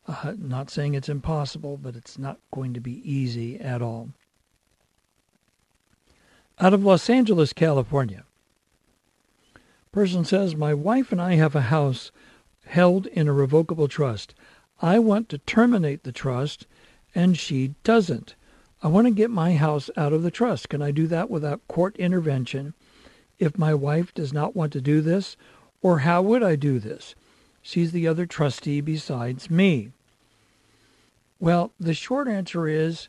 Uh, 0.07 0.35
not 0.38 0.71
saying 0.71 0.95
it's 0.95 1.09
impossible, 1.09 1.76
but 1.76 1.97
it's 1.97 2.19
not 2.19 2.38
going 2.52 2.73
to 2.75 2.81
be 2.81 3.02
easy 3.09 3.59
at 3.61 3.83
all 3.83 4.11
out 6.62 6.73
of 6.73 6.85
Los 6.85 7.11
Angeles, 7.11 7.52
California. 7.52 8.25
Person 9.90 10.25
says, 10.25 10.54
My 10.54 10.73
wife 10.73 11.12
and 11.12 11.21
I 11.21 11.35
have 11.35 11.54
a 11.54 11.62
house 11.62 12.11
held 12.66 13.07
in 13.09 13.28
a 13.28 13.33
revocable 13.33 13.88
trust. 13.88 14.35
I 14.81 14.99
want 14.99 15.28
to 15.28 15.38
terminate 15.38 16.04
the 16.04 16.12
trust, 16.12 16.66
and 17.14 17.37
she 17.37 17.75
doesn't. 17.85 18.35
I 18.83 18.88
want 18.88 19.07
to 19.07 19.12
get 19.12 19.31
my 19.31 19.54
house 19.57 19.90
out 19.97 20.14
of 20.14 20.23
the 20.23 20.31
trust. 20.31 20.69
Can 20.69 20.81
I 20.81 20.92
do 20.92 21.07
that 21.09 21.28
without 21.28 21.66
court 21.69 21.97
intervention? 21.97 22.75
if 23.42 23.59
my 23.59 23.75
wife 23.75 24.14
does 24.14 24.33
not 24.33 24.54
want 24.54 24.73
to 24.73 24.81
do 24.81 25.00
this? 25.00 25.37
Or 25.83 26.00
how 26.00 26.23
would 26.23 26.45
I 26.45 26.54
do 26.54 26.78
this? 26.78 27.16
She's 27.61 27.90
the 27.90 28.07
other 28.07 28.25
trustee 28.25 28.81
besides 28.81 29.50
me. 29.50 29.90
Well, 31.40 31.73
the 31.81 31.92
short 31.92 32.28
answer 32.28 32.69
is 32.69 33.09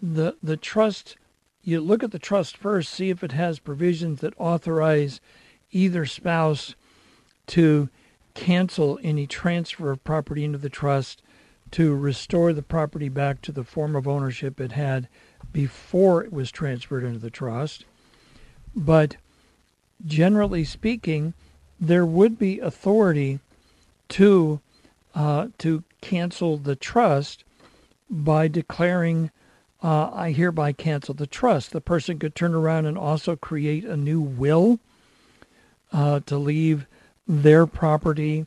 the 0.00 0.36
the 0.42 0.56
trust 0.56 1.16
you 1.62 1.80
look 1.80 2.02
at 2.02 2.10
the 2.10 2.18
trust 2.18 2.56
first, 2.56 2.92
see 2.92 3.10
if 3.10 3.22
it 3.22 3.32
has 3.32 3.58
provisions 3.58 4.20
that 4.20 4.34
authorize 4.36 5.20
either 5.70 6.04
spouse 6.04 6.74
to 7.48 7.88
cancel 8.34 8.98
any 9.02 9.26
transfer 9.26 9.90
of 9.90 10.04
property 10.04 10.44
into 10.44 10.58
the 10.58 10.68
trust 10.68 11.22
to 11.70 11.94
restore 11.94 12.52
the 12.52 12.62
property 12.62 13.08
back 13.08 13.40
to 13.42 13.52
the 13.52 13.64
form 13.64 13.96
of 13.96 14.06
ownership 14.06 14.60
it 14.60 14.72
had 14.72 15.08
before 15.52 16.22
it 16.22 16.32
was 16.32 16.50
transferred 16.50 17.04
into 17.04 17.18
the 17.18 17.30
trust. 17.30 17.84
But 18.74 19.16
generally 20.04 20.64
speaking, 20.64 21.34
there 21.80 22.06
would 22.06 22.38
be 22.38 22.60
authority 22.60 23.40
to 24.10 24.60
uh, 25.14 25.48
to 25.58 25.84
cancel 26.00 26.56
the 26.56 26.76
trust 26.76 27.44
by 28.08 28.48
declaring 28.48 29.30
uh, 29.82 30.10
I 30.12 30.32
hereby 30.32 30.72
cancel 30.72 31.14
the 31.14 31.26
trust. 31.26 31.72
The 31.72 31.80
person 31.80 32.18
could 32.18 32.34
turn 32.34 32.54
around 32.54 32.86
and 32.86 32.96
also 32.96 33.36
create 33.36 33.84
a 33.84 33.96
new 33.96 34.20
will 34.20 34.78
uh, 35.92 36.20
to 36.20 36.36
leave 36.36 36.86
their 37.26 37.66
property 37.66 38.46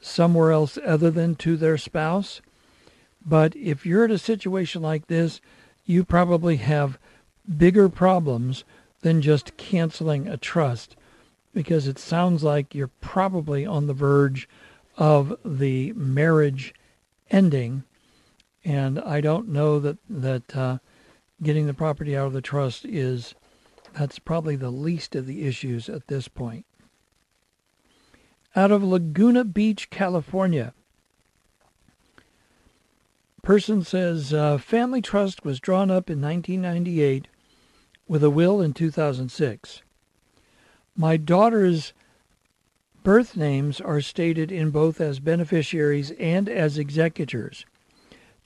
somewhere 0.00 0.50
else 0.50 0.78
other 0.84 1.10
than 1.10 1.34
to 1.36 1.56
their 1.56 1.76
spouse. 1.76 2.40
But 3.24 3.54
if 3.56 3.84
you're 3.84 4.04
in 4.04 4.10
a 4.10 4.18
situation 4.18 4.80
like 4.80 5.06
this, 5.06 5.40
you 5.84 6.04
probably 6.04 6.56
have 6.56 6.98
bigger 7.58 7.88
problems 7.88 8.64
than 9.02 9.20
just 9.20 9.56
canceling 9.56 10.28
a 10.28 10.36
trust 10.36 10.96
because 11.52 11.86
it 11.86 11.98
sounds 11.98 12.42
like 12.42 12.74
you're 12.74 12.90
probably 13.00 13.66
on 13.66 13.86
the 13.86 13.94
verge 13.94 14.48
of 14.96 15.36
the 15.44 15.92
marriage 15.94 16.74
ending. 17.30 17.82
And 18.64 18.98
I 19.00 19.20
don't 19.20 19.48
know 19.48 19.78
that, 19.80 19.98
that 20.08 20.56
uh, 20.56 20.78
getting 21.42 21.66
the 21.66 21.74
property 21.74 22.16
out 22.16 22.26
of 22.26 22.32
the 22.32 22.42
trust 22.42 22.84
is, 22.84 23.34
that's 23.94 24.18
probably 24.18 24.56
the 24.56 24.70
least 24.70 25.14
of 25.16 25.26
the 25.26 25.46
issues 25.46 25.88
at 25.88 26.08
this 26.08 26.28
point 26.28 26.64
out 28.56 28.72
of 28.72 28.82
Laguna 28.82 29.44
Beach, 29.44 29.90
California. 29.90 30.74
Person 33.42 33.82
says 33.82 34.34
uh, 34.34 34.58
family 34.58 35.00
trust 35.00 35.44
was 35.44 35.60
drawn 35.60 35.90
up 35.90 36.10
in 36.10 36.20
1998 36.20 37.28
with 38.06 38.22
a 38.24 38.30
will 38.30 38.60
in 38.60 38.72
2006. 38.72 39.82
My 40.96 41.16
daughter's 41.16 41.92
birth 43.02 43.36
names 43.36 43.80
are 43.80 44.00
stated 44.00 44.52
in 44.52 44.70
both 44.70 45.00
as 45.00 45.20
beneficiaries 45.20 46.10
and 46.12 46.48
as 46.48 46.76
executors. 46.76 47.64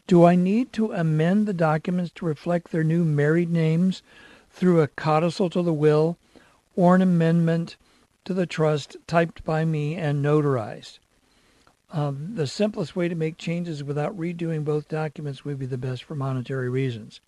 Do 0.06 0.24
I 0.24 0.36
need 0.36 0.72
to 0.74 0.92
amend 0.92 1.46
the 1.46 1.54
documents 1.54 2.12
to 2.16 2.26
reflect 2.26 2.70
their 2.70 2.84
new 2.84 3.04
married 3.04 3.50
names 3.50 4.02
through 4.50 4.80
a 4.80 4.88
codicil 4.88 5.50
to 5.50 5.62
the 5.62 5.72
will 5.72 6.16
or 6.76 6.94
an 6.94 7.02
amendment 7.02 7.76
to 8.24 8.34
the 8.34 8.46
trust 8.46 8.96
typed 9.06 9.44
by 9.44 9.64
me 9.64 9.96
and 9.96 10.24
notarized. 10.24 10.98
Um, 11.92 12.32
the 12.34 12.46
simplest 12.46 12.96
way 12.96 13.08
to 13.08 13.14
make 13.14 13.38
changes 13.38 13.84
without 13.84 14.18
redoing 14.18 14.64
both 14.64 14.88
documents 14.88 15.44
would 15.44 15.58
be 15.58 15.66
the 15.66 15.78
best 15.78 16.02
for 16.04 16.14
monetary 16.14 16.68
reasons. 16.68 17.20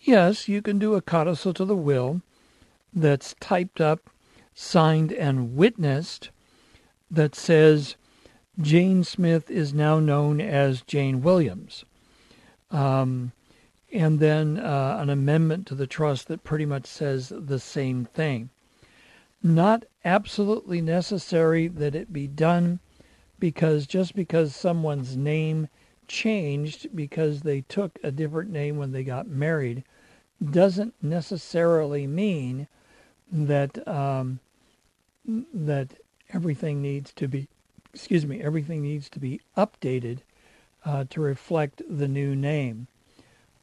Yes, 0.00 0.48
you 0.48 0.60
can 0.60 0.78
do 0.78 0.94
a 0.94 1.00
codicil 1.00 1.54
to 1.54 1.64
the 1.64 1.76
will 1.76 2.20
that's 2.92 3.34
typed 3.40 3.80
up, 3.80 4.10
signed, 4.54 5.12
and 5.12 5.56
witnessed 5.56 6.30
that 7.10 7.34
says 7.34 7.96
Jane 8.60 9.04
Smith 9.04 9.50
is 9.50 9.74
now 9.74 9.98
known 10.00 10.40
as 10.40 10.82
Jane 10.82 11.22
Williams. 11.22 11.84
Um, 12.70 13.32
and 13.92 14.18
then 14.18 14.58
uh, 14.58 14.98
an 15.00 15.10
amendment 15.10 15.66
to 15.68 15.74
the 15.74 15.86
trust 15.86 16.28
that 16.28 16.44
pretty 16.44 16.66
much 16.66 16.86
says 16.86 17.32
the 17.34 17.58
same 17.58 18.04
thing 18.04 18.50
not 19.46 19.84
absolutely 20.04 20.80
necessary 20.80 21.68
that 21.68 21.94
it 21.94 22.12
be 22.12 22.26
done 22.26 22.80
because 23.38 23.86
just 23.86 24.14
because 24.14 24.54
someone's 24.54 25.16
name 25.16 25.68
changed 26.08 26.88
because 26.94 27.42
they 27.42 27.60
took 27.62 27.98
a 28.02 28.10
different 28.10 28.50
name 28.50 28.76
when 28.76 28.92
they 28.92 29.04
got 29.04 29.26
married 29.26 29.84
doesn't 30.50 30.94
necessarily 31.02 32.06
mean 32.06 32.66
that 33.30 33.86
um, 33.88 34.38
that 35.24 35.88
everything 36.32 36.80
needs 36.80 37.12
to 37.12 37.26
be 37.26 37.48
excuse 37.96 38.26
me 38.26 38.42
everything 38.42 38.82
needs 38.82 39.08
to 39.08 39.18
be 39.18 39.40
updated 39.56 40.18
uh, 40.84 41.04
to 41.10 41.20
reflect 41.20 41.82
the 41.88 42.06
new 42.06 42.36
name. 42.36 42.86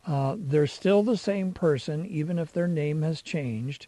Uh, 0.08 0.36
they're 0.38 0.68
still 0.68 1.04
the 1.04 1.16
same 1.16 1.54
person 1.54 2.04
even 2.06 2.40
if 2.40 2.52
their 2.52 2.68
name 2.68 3.04
has 3.04 3.22
changed. 3.22 3.86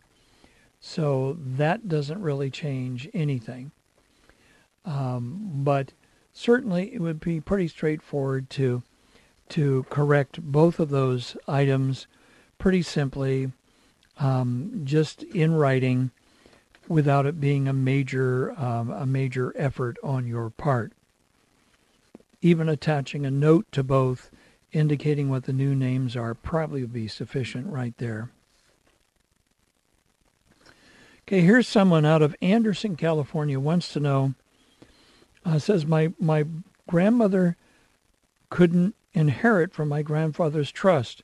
So 0.80 1.36
that 1.40 1.90
doesn't 1.90 2.22
really 2.22 2.52
change 2.52 3.10
anything. 3.12 3.72
Um, 4.86 5.50
but 5.64 5.94
certainly 6.32 6.94
it 6.94 7.02
would 7.02 7.20
be 7.20 7.42
pretty 7.42 7.68
straightforward 7.68 8.50
to 8.52 8.84
to 9.50 9.86
correct 9.90 10.42
both 10.42 10.80
of 10.80 10.90
those 10.90 11.36
items 11.48 12.08
pretty 12.58 12.82
simply, 12.84 13.52
um, 14.20 14.82
just 14.84 15.24
in 15.24 15.54
writing, 15.54 16.12
without 16.88 17.26
it 17.26 17.40
being 17.40 17.68
a 17.68 17.74
major 17.74 18.52
um, 18.60 18.92
a 18.92 19.06
major 19.06 19.54
effort 19.56 19.98
on 20.04 20.28
your 20.28 20.50
part. 20.50 20.94
Even 22.42 22.70
attaching 22.70 23.26
a 23.26 23.32
note 23.32 23.66
to 23.72 23.84
both, 23.84 24.30
indicating 24.72 25.30
what 25.30 25.46
the 25.46 25.54
new 25.54 25.74
names 25.74 26.16
are, 26.16 26.34
probably 26.34 26.82
would 26.82 26.94
be 26.94 27.08
sufficient 27.08 27.68
right 27.68 27.98
there. 27.98 28.30
Okay, 31.28 31.42
here's 31.42 31.68
someone 31.68 32.06
out 32.06 32.22
of 32.22 32.36
Anderson, 32.40 32.96
California, 32.96 33.60
wants 33.60 33.92
to 33.94 34.00
know. 34.00 34.36
Uh, 35.44 35.58
says 35.60 35.86
my 35.86 36.14
my 36.20 36.46
grandmother 36.88 37.58
couldn't 38.50 38.96
inherit 39.14 39.74
from 39.74 39.90
my 39.90 40.02
grandfather's 40.02 40.72
trust. 40.72 41.24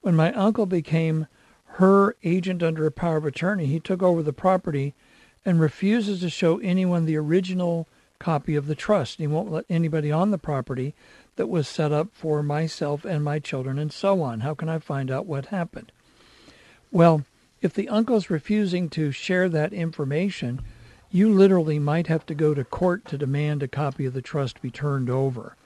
When 0.00 0.16
my 0.16 0.32
uncle 0.32 0.66
became 0.66 1.26
her 1.76 2.16
agent 2.24 2.62
under 2.62 2.86
a 2.86 2.90
power 2.90 3.18
of 3.18 3.26
attorney, 3.26 3.66
he 3.66 3.78
took 3.78 4.02
over 4.02 4.22
the 4.22 4.32
property 4.32 4.94
and 5.44 5.60
refuses 5.60 6.20
to 6.20 6.30
show 6.30 6.58
anyone 6.58 7.04
the 7.04 7.16
original 7.16 7.86
copy 8.18 8.56
of 8.56 8.66
the 8.66 8.74
trust. 8.74 9.18
He 9.18 9.26
won't 9.26 9.52
let 9.52 9.66
anybody 9.68 10.10
on 10.10 10.30
the 10.30 10.38
property 10.38 10.94
that 11.36 11.48
was 11.48 11.68
set 11.68 11.92
up 11.92 12.08
for 12.14 12.42
myself 12.42 13.04
and 13.04 13.22
my 13.22 13.38
children 13.38 13.78
and 13.78 13.92
so 13.92 14.22
on. 14.22 14.40
How 14.40 14.54
can 14.54 14.70
I 14.70 14.78
find 14.78 15.10
out 15.10 15.26
what 15.26 15.46
happened? 15.46 15.92
Well, 16.90 17.26
if 17.60 17.74
the 17.74 17.90
uncle's 17.90 18.30
refusing 18.30 18.88
to 18.90 19.12
share 19.12 19.50
that 19.50 19.74
information, 19.74 20.62
you 21.10 21.30
literally 21.30 21.78
might 21.78 22.06
have 22.06 22.24
to 22.26 22.34
go 22.34 22.54
to 22.54 22.64
court 22.64 23.04
to 23.06 23.18
demand 23.18 23.62
a 23.62 23.68
copy 23.68 24.06
of 24.06 24.14
the 24.14 24.22
trust 24.22 24.62
be 24.62 24.70
turned 24.70 25.10
over. 25.10 25.56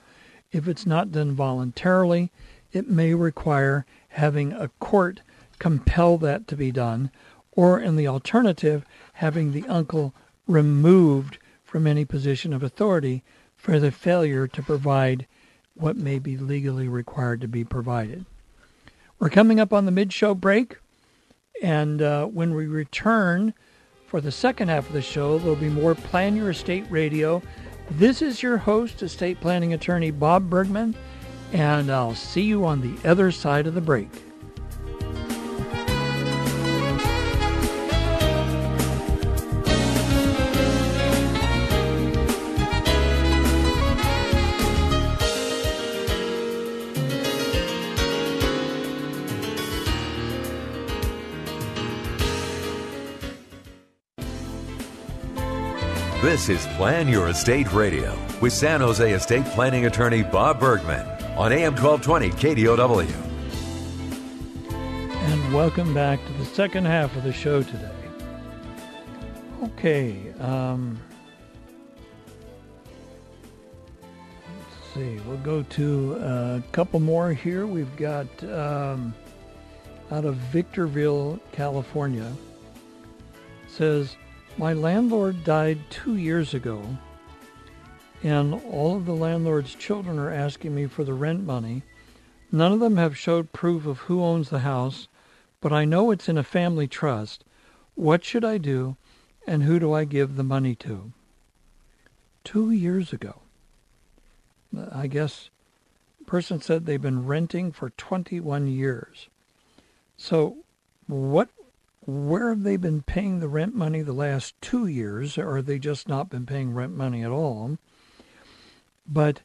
If 0.51 0.67
it's 0.67 0.87
not 0.87 1.13
done 1.13 1.37
voluntarily, 1.37 2.33
it 2.73 2.91
may 2.91 3.15
require 3.15 3.87
having 4.09 4.53
a 4.53 4.69
court 4.81 5.21
compel 5.61 6.19
that 6.19 6.49
to 6.49 6.57
be 6.57 6.73
done, 6.73 7.13
or 7.53 7.79
in 7.79 7.95
the 7.95 8.09
alternative, 8.09 8.85
having 9.15 9.53
the 9.53 9.67
uncle 9.69 10.13
removed 10.49 11.39
from 11.63 11.87
any 11.87 12.05
position 12.05 12.53
of 12.53 12.65
authority 12.65 13.23
for 13.57 13.79
the 13.79 13.93
failure 13.93 14.49
to 14.49 14.63
provide 14.63 15.29
what 15.75 15.97
may 15.97 16.19
be 16.19 16.37
legally 16.37 16.89
required 16.89 17.41
to 17.41 17.47
be 17.47 17.63
provided. 17.63 18.25
We're 19.21 19.31
coming 19.31 19.61
up 19.61 19.73
on 19.73 19.85
the 19.85 19.93
mid 19.93 20.13
show 20.13 20.35
break. 20.35 20.79
And 21.63 22.01
uh, 22.01 22.25
when 22.27 22.55
we 22.55 22.67
return 22.67 23.53
for 24.07 24.21
the 24.21 24.33
second 24.33 24.69
half 24.69 24.87
of 24.87 24.95
the 24.95 25.03
show, 25.03 25.39
there'll 25.39 25.57
be 25.57 25.69
more 25.69 25.95
Plan 25.95 26.35
Your 26.35 26.51
Estate 26.51 26.87
Radio. 26.89 27.43
This 27.91 28.23
is 28.23 28.43
your 28.43 28.57
host, 28.57 29.03
estate 29.03 29.41
planning 29.41 29.75
attorney 29.75 30.11
Bob 30.11 30.49
Bergman, 30.49 30.95
and 31.53 31.91
I'll 31.91 32.15
see 32.15 32.43
you 32.43 32.65
on 32.65 32.81
the 32.81 33.09
other 33.09 33.31
side 33.31 33.67
of 33.67 33.75
the 33.75 33.81
break. 33.81 34.09
This 56.31 56.49
is 56.49 56.65
Plan 56.77 57.09
Your 57.09 57.31
Estate 57.31 57.73
Radio 57.73 58.17
with 58.41 58.53
San 58.53 58.81
Jose 58.83 59.13
estate 59.13 59.45
planning 59.47 59.87
attorney 59.87 60.23
Bob 60.23 60.61
Bergman 60.61 61.05
on 61.37 61.53
AM 61.53 61.75
1220 61.75 62.31
KDOW. 62.31 63.05
And 64.71 65.53
welcome 65.53 65.93
back 65.93 66.25
to 66.25 66.33
the 66.35 66.45
second 66.45 66.85
half 66.85 67.17
of 67.17 67.25
the 67.25 67.33
show 67.33 67.65
today. 67.65 67.91
Okay. 69.65 70.33
Um, 70.39 71.01
let's 74.57 74.95
see. 74.95 75.19
We'll 75.27 75.37
go 75.39 75.65
to 75.65 76.15
a 76.15 76.63
couple 76.71 77.01
more 77.01 77.33
here. 77.33 77.67
We've 77.67 77.97
got 77.97 78.29
um, 78.45 79.13
out 80.13 80.25
of 80.25 80.37
Victorville, 80.37 81.41
California. 81.51 82.33
says, 83.67 84.15
my 84.59 84.73
landlord 84.73 85.45
died 85.45 85.79
two 85.91 86.17
years 86.17 86.55
ago, 86.55 86.99
and 88.23 88.55
all 88.71 88.97
of 88.97 89.07
the 89.07 89.15
landlord's 89.15 89.75
children 89.75 90.19
are 90.19 90.31
asking 90.31 90.75
me 90.75 90.87
for 90.87 91.05
the 91.05 91.15
rent 91.15 91.45
money. 91.45 91.83
None 92.53 92.73
of 92.73 92.81
them 92.81 92.97
have 92.97 93.17
showed 93.17 93.53
proof 93.53 93.87
of 93.87 93.99
who 94.01 94.23
owns 94.23 94.51
the 94.51 94.61
house, 94.61 95.09
but 95.61 95.73
I 95.73 95.85
know 95.85 96.11
it's 96.11 96.29
in 96.29 96.37
a 96.37 96.43
family 96.43 96.89
trust. 96.89 97.45
What 97.95 98.25
should 98.25 98.45
I 98.45 98.59
do, 98.59 98.97
and 99.47 99.63
who 99.63 99.79
do 99.79 99.93
I 99.93 100.05
give 100.05 100.37
the 100.37 100.45
money 100.45 100.75
to? 100.77 101.13
Two 102.45 102.71
years 102.71 103.13
ago. 103.13 103.41
I 104.93 105.07
guess 105.07 105.51
person 106.27 106.61
said 106.61 106.87
they've 106.87 107.03
been 107.03 107.27
renting 107.27 107.73
for 107.73 107.91
21 107.91 108.69
years. 108.69 109.29
So 110.17 110.59
what 111.09 111.49
where 112.11 112.49
have 112.51 112.63
they 112.63 112.77
been 112.77 113.03
paying 113.03 113.41
the 113.41 113.49
rent 113.49 113.75
money 113.75 114.03
the 114.03 114.13
last 114.13 114.61
two 114.61 114.87
years, 114.87 115.39
or 115.39 115.57
have 115.57 115.67
they 115.67 115.79
just 115.79 116.09
not 116.09 116.29
been 116.29 116.47
paying 116.47 116.75
rent 116.75 116.97
money 116.97 117.23
at 117.23 117.31
all? 117.31 117.79
But 119.07 119.43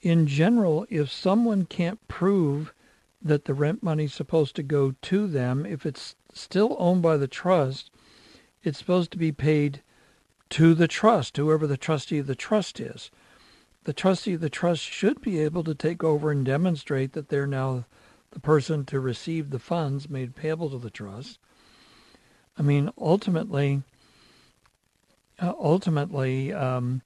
in 0.00 0.26
general, 0.26 0.86
if 0.88 1.10
someone 1.10 1.66
can't 1.66 2.06
prove 2.06 2.72
that 3.20 3.46
the 3.46 3.54
rent 3.54 3.82
money 3.82 4.04
is 4.04 4.14
supposed 4.14 4.54
to 4.56 4.62
go 4.62 4.94
to 5.02 5.26
them, 5.26 5.66
if 5.66 5.84
it's 5.84 6.14
still 6.32 6.76
owned 6.78 7.02
by 7.02 7.16
the 7.16 7.26
trust, 7.26 7.90
it's 8.62 8.78
supposed 8.78 9.10
to 9.12 9.18
be 9.18 9.32
paid 9.32 9.82
to 10.50 10.74
the 10.74 10.88
trust, 10.88 11.36
whoever 11.36 11.66
the 11.66 11.76
trustee 11.76 12.18
of 12.18 12.26
the 12.26 12.34
trust 12.34 12.78
is. 12.78 13.10
The 13.84 13.92
trustee 13.92 14.34
of 14.34 14.40
the 14.40 14.50
trust 14.50 14.82
should 14.82 15.20
be 15.20 15.40
able 15.40 15.64
to 15.64 15.74
take 15.74 16.04
over 16.04 16.30
and 16.30 16.44
demonstrate 16.44 17.12
that 17.12 17.28
they're 17.28 17.46
now 17.46 17.86
the 18.30 18.40
person 18.40 18.84
to 18.86 19.00
receive 19.00 19.50
the 19.50 19.58
funds 19.58 20.10
made 20.10 20.36
payable 20.36 20.70
to 20.70 20.78
the 20.78 20.90
trust. 20.90 21.38
I 22.58 22.62
mean, 22.62 22.90
ultimately, 22.98 23.82
uh, 25.40 25.52
ultimately, 25.58 26.52
um, 26.52 27.02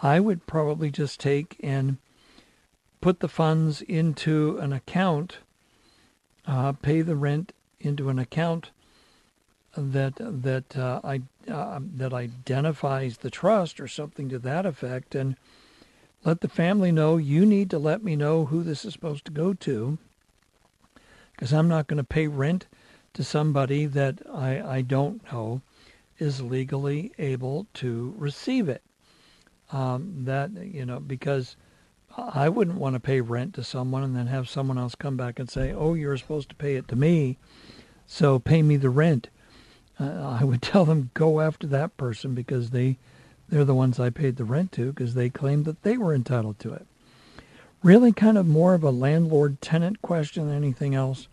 I 0.00 0.20
would 0.20 0.46
probably 0.46 0.90
just 0.90 1.20
take 1.20 1.56
and 1.62 1.98
put 3.00 3.20
the 3.20 3.28
funds 3.28 3.82
into 3.82 4.58
an 4.58 4.72
account, 4.72 5.38
uh, 6.46 6.72
pay 6.72 7.02
the 7.02 7.16
rent 7.16 7.52
into 7.80 8.08
an 8.08 8.18
account 8.18 8.70
that 9.76 10.14
that 10.18 10.76
uh, 10.76 11.00
I 11.04 11.22
uh, 11.50 11.80
that 11.96 12.12
identifies 12.12 13.18
the 13.18 13.30
trust 13.30 13.80
or 13.80 13.88
something 13.88 14.28
to 14.28 14.38
that 14.40 14.66
effect, 14.66 15.14
and 15.14 15.36
let 16.24 16.40
the 16.40 16.48
family 16.48 16.90
know 16.90 17.16
you 17.16 17.44
need 17.44 17.70
to 17.70 17.78
let 17.78 18.02
me 18.02 18.16
know 18.16 18.46
who 18.46 18.62
this 18.62 18.84
is 18.84 18.92
supposed 18.92 19.24
to 19.26 19.32
go 19.32 19.52
to, 19.54 19.98
because 21.32 21.52
I'm 21.52 21.68
not 21.68 21.86
going 21.86 21.98
to 21.98 22.04
pay 22.04 22.26
rent 22.26 22.66
to 23.14 23.24
somebody 23.24 23.86
that 23.86 24.20
I, 24.32 24.60
I 24.60 24.82
don't 24.82 25.24
know 25.32 25.62
is 26.18 26.42
legally 26.42 27.12
able 27.18 27.66
to 27.74 28.14
receive 28.16 28.68
it. 28.68 28.82
Um, 29.72 30.24
that, 30.24 30.52
you 30.52 30.84
know, 30.84 31.00
because 31.00 31.56
I 32.16 32.48
wouldn't 32.48 32.78
want 32.78 32.94
to 32.94 33.00
pay 33.00 33.20
rent 33.20 33.54
to 33.54 33.64
someone 33.64 34.04
and 34.04 34.14
then 34.14 34.26
have 34.26 34.48
someone 34.48 34.78
else 34.78 34.94
come 34.94 35.16
back 35.16 35.38
and 35.38 35.50
say, 35.50 35.72
oh, 35.72 35.94
you're 35.94 36.16
supposed 36.16 36.48
to 36.50 36.54
pay 36.54 36.76
it 36.76 36.86
to 36.88 36.96
me, 36.96 37.38
so 38.06 38.38
pay 38.38 38.62
me 38.62 38.76
the 38.76 38.90
rent. 38.90 39.28
Uh, 39.98 40.36
I 40.40 40.44
would 40.44 40.62
tell 40.62 40.84
them 40.84 41.10
go 41.14 41.40
after 41.40 41.66
that 41.68 41.96
person 41.96 42.34
because 42.34 42.70
they 42.70 42.98
they're 43.48 43.64
the 43.64 43.74
ones 43.74 44.00
I 44.00 44.08
paid 44.10 44.36
the 44.36 44.44
rent 44.44 44.72
to 44.72 44.92
because 44.92 45.14
they 45.14 45.28
claimed 45.28 45.66
that 45.66 45.82
they 45.82 45.98
were 45.98 46.14
entitled 46.14 46.58
to 46.60 46.72
it. 46.72 46.86
Really 47.82 48.10
kind 48.10 48.38
of 48.38 48.46
more 48.46 48.72
of 48.72 48.82
a 48.82 48.90
landlord 48.90 49.60
tenant 49.60 50.00
question 50.00 50.46
than 50.46 50.56
anything 50.56 50.94
else. 50.94 51.28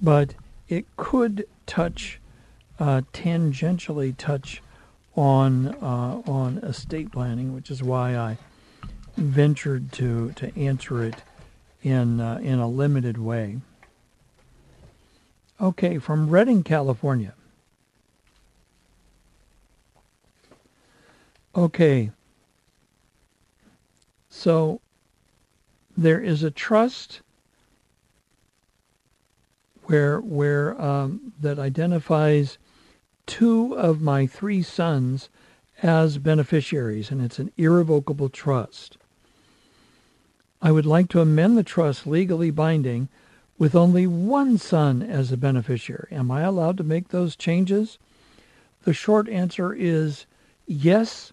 But 0.00 0.34
it 0.68 0.84
could 0.96 1.46
touch, 1.66 2.20
uh, 2.78 3.02
tangentially 3.12 4.16
touch 4.16 4.62
on 5.16 5.68
uh, 5.82 6.22
on 6.26 6.58
estate 6.58 7.10
planning, 7.10 7.54
which 7.54 7.70
is 7.70 7.82
why 7.82 8.16
I 8.16 8.38
ventured 9.16 9.92
to 9.92 10.32
to 10.32 10.56
answer 10.58 11.02
it 11.02 11.16
in 11.82 12.20
uh, 12.20 12.38
in 12.42 12.58
a 12.58 12.68
limited 12.68 13.18
way. 13.18 13.58
Okay, 15.60 15.98
from 15.98 16.30
Redding, 16.30 16.62
California. 16.62 17.34
Okay. 21.56 22.12
So 24.30 24.80
there 25.96 26.20
is 26.20 26.44
a 26.44 26.52
trust 26.52 27.22
where 29.88 30.20
where 30.20 30.80
um, 30.80 31.32
that 31.40 31.58
identifies 31.58 32.58
two 33.26 33.74
of 33.74 34.02
my 34.02 34.26
three 34.26 34.62
sons 34.62 35.30
as 35.82 36.18
beneficiaries, 36.18 37.10
and 37.10 37.22
it's 37.22 37.38
an 37.38 37.50
irrevocable 37.56 38.28
trust. 38.28 38.98
I 40.60 40.72
would 40.72 40.86
like 40.86 41.08
to 41.10 41.20
amend 41.20 41.56
the 41.56 41.62
trust 41.62 42.06
legally 42.06 42.50
binding 42.50 43.08
with 43.58 43.74
only 43.74 44.06
one 44.06 44.58
son 44.58 45.02
as 45.02 45.32
a 45.32 45.36
beneficiary. 45.36 46.08
Am 46.10 46.30
I 46.30 46.42
allowed 46.42 46.76
to 46.78 46.84
make 46.84 47.08
those 47.08 47.34
changes? 47.34 47.98
The 48.84 48.92
short 48.92 49.28
answer 49.28 49.72
is 49.72 50.26
yes, 50.66 51.32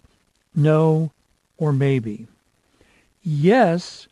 no, 0.54 1.12
or 1.58 1.72
maybe. 1.72 2.26
Yes, 3.22 4.08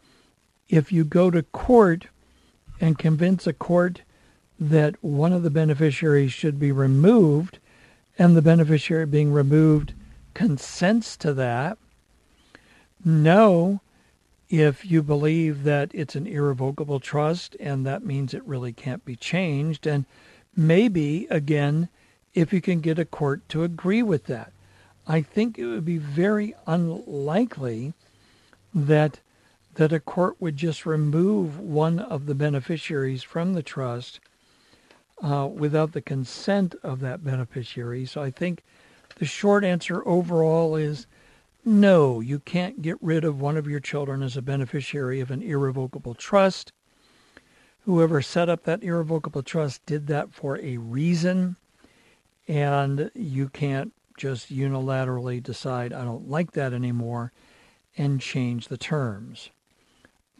if 0.69 0.93
you 0.93 1.05
go 1.05 1.31
to 1.31 1.43
court 1.43 2.09
and 2.81 2.99
convince 2.99 3.47
a 3.47 3.53
court 3.53 4.03
that 4.59 5.03
one 5.03 5.33
of 5.33 5.43
the 5.43 5.51
beneficiaries 5.51 6.33
should 6.33 6.59
be 6.59 6.73
removed 6.73 7.59
and 8.19 8.37
the 8.37 8.43
beneficiary 8.43 9.07
being 9.07 9.33
removed 9.33 9.95
consents 10.35 11.17
to 11.17 11.35
that. 11.35 11.79
No, 13.05 13.81
if 14.49 14.85
you 14.85 15.03
believe 15.03 15.65
that 15.65 15.91
it's 15.93 16.15
an 16.15 16.27
irrevocable 16.27 17.01
trust 17.01 17.57
and 17.59 17.85
that 17.85 18.05
means 18.05 18.33
it 18.33 18.45
really 18.45 18.73
can't 18.73 19.05
be 19.05 19.17
changed. 19.17 19.87
And 19.87 20.05
maybe, 20.57 21.27
again, 21.31 21.89
if 22.35 22.53
you 22.53 22.61
can 22.61 22.81
get 22.81 22.99
a 22.99 23.05
court 23.05 23.49
to 23.49 23.65
agree 23.65 24.03
with 24.03 24.27
that. 24.27 24.53
I 25.07 25.21
think 25.21 25.59
it 25.59 25.67
would 25.67 25.85
be 25.85 25.99
very 25.99 26.55
unlikely 26.67 27.95
that 28.75 29.21
that 29.75 29.93
a 29.93 30.01
court 30.01 30.37
would 30.41 30.57
just 30.57 30.87
remove 30.87 31.59
one 31.59 31.99
of 31.99 32.27
the 32.27 32.35
beneficiaries 32.35 33.25
from 33.25 33.55
the 33.55 33.63
trust 33.63 34.21
uh, 35.23 35.49
without 35.53 35.93
the 35.93 36.03
consent 36.03 36.75
of 36.83 37.01
that 37.01 37.25
beneficiary. 37.25 38.05
So 38.05 38.23
I 38.23 38.31
think 38.31 38.63
the 39.17 39.25
short 39.25 39.65
answer 39.65 40.07
overall 40.07 40.77
is 40.77 41.07
no, 41.65 42.21
you 42.21 42.41
can't 42.41 42.83
get 42.83 42.99
rid 43.01 43.25
of 43.25 43.41
one 43.41 43.57
of 43.57 43.67
your 43.67 43.81
children 43.81 44.23
as 44.23 44.37
a 44.37 44.43
beneficiary 44.43 45.21
of 45.21 45.31
an 45.31 45.43
irrevocable 45.43 46.15
trust. 46.15 46.73
Whoever 47.85 48.21
set 48.21 48.49
up 48.49 48.65
that 48.65 48.83
irrevocable 48.83 49.43
trust 49.43 49.85
did 49.87 50.07
that 50.09 50.33
for 50.35 50.59
a 50.59 50.77
reason, 50.77 51.57
and 52.47 53.11
you 53.15 53.49
can't 53.49 53.93
just 54.17 54.53
unilaterally 54.53 55.43
decide, 55.43 55.93
I 55.93 56.05
don't 56.05 56.29
like 56.29 56.53
that 56.53 56.73
anymore, 56.73 57.33
and 57.97 58.21
change 58.21 58.69
the 58.69 58.77
terms. 58.77 59.51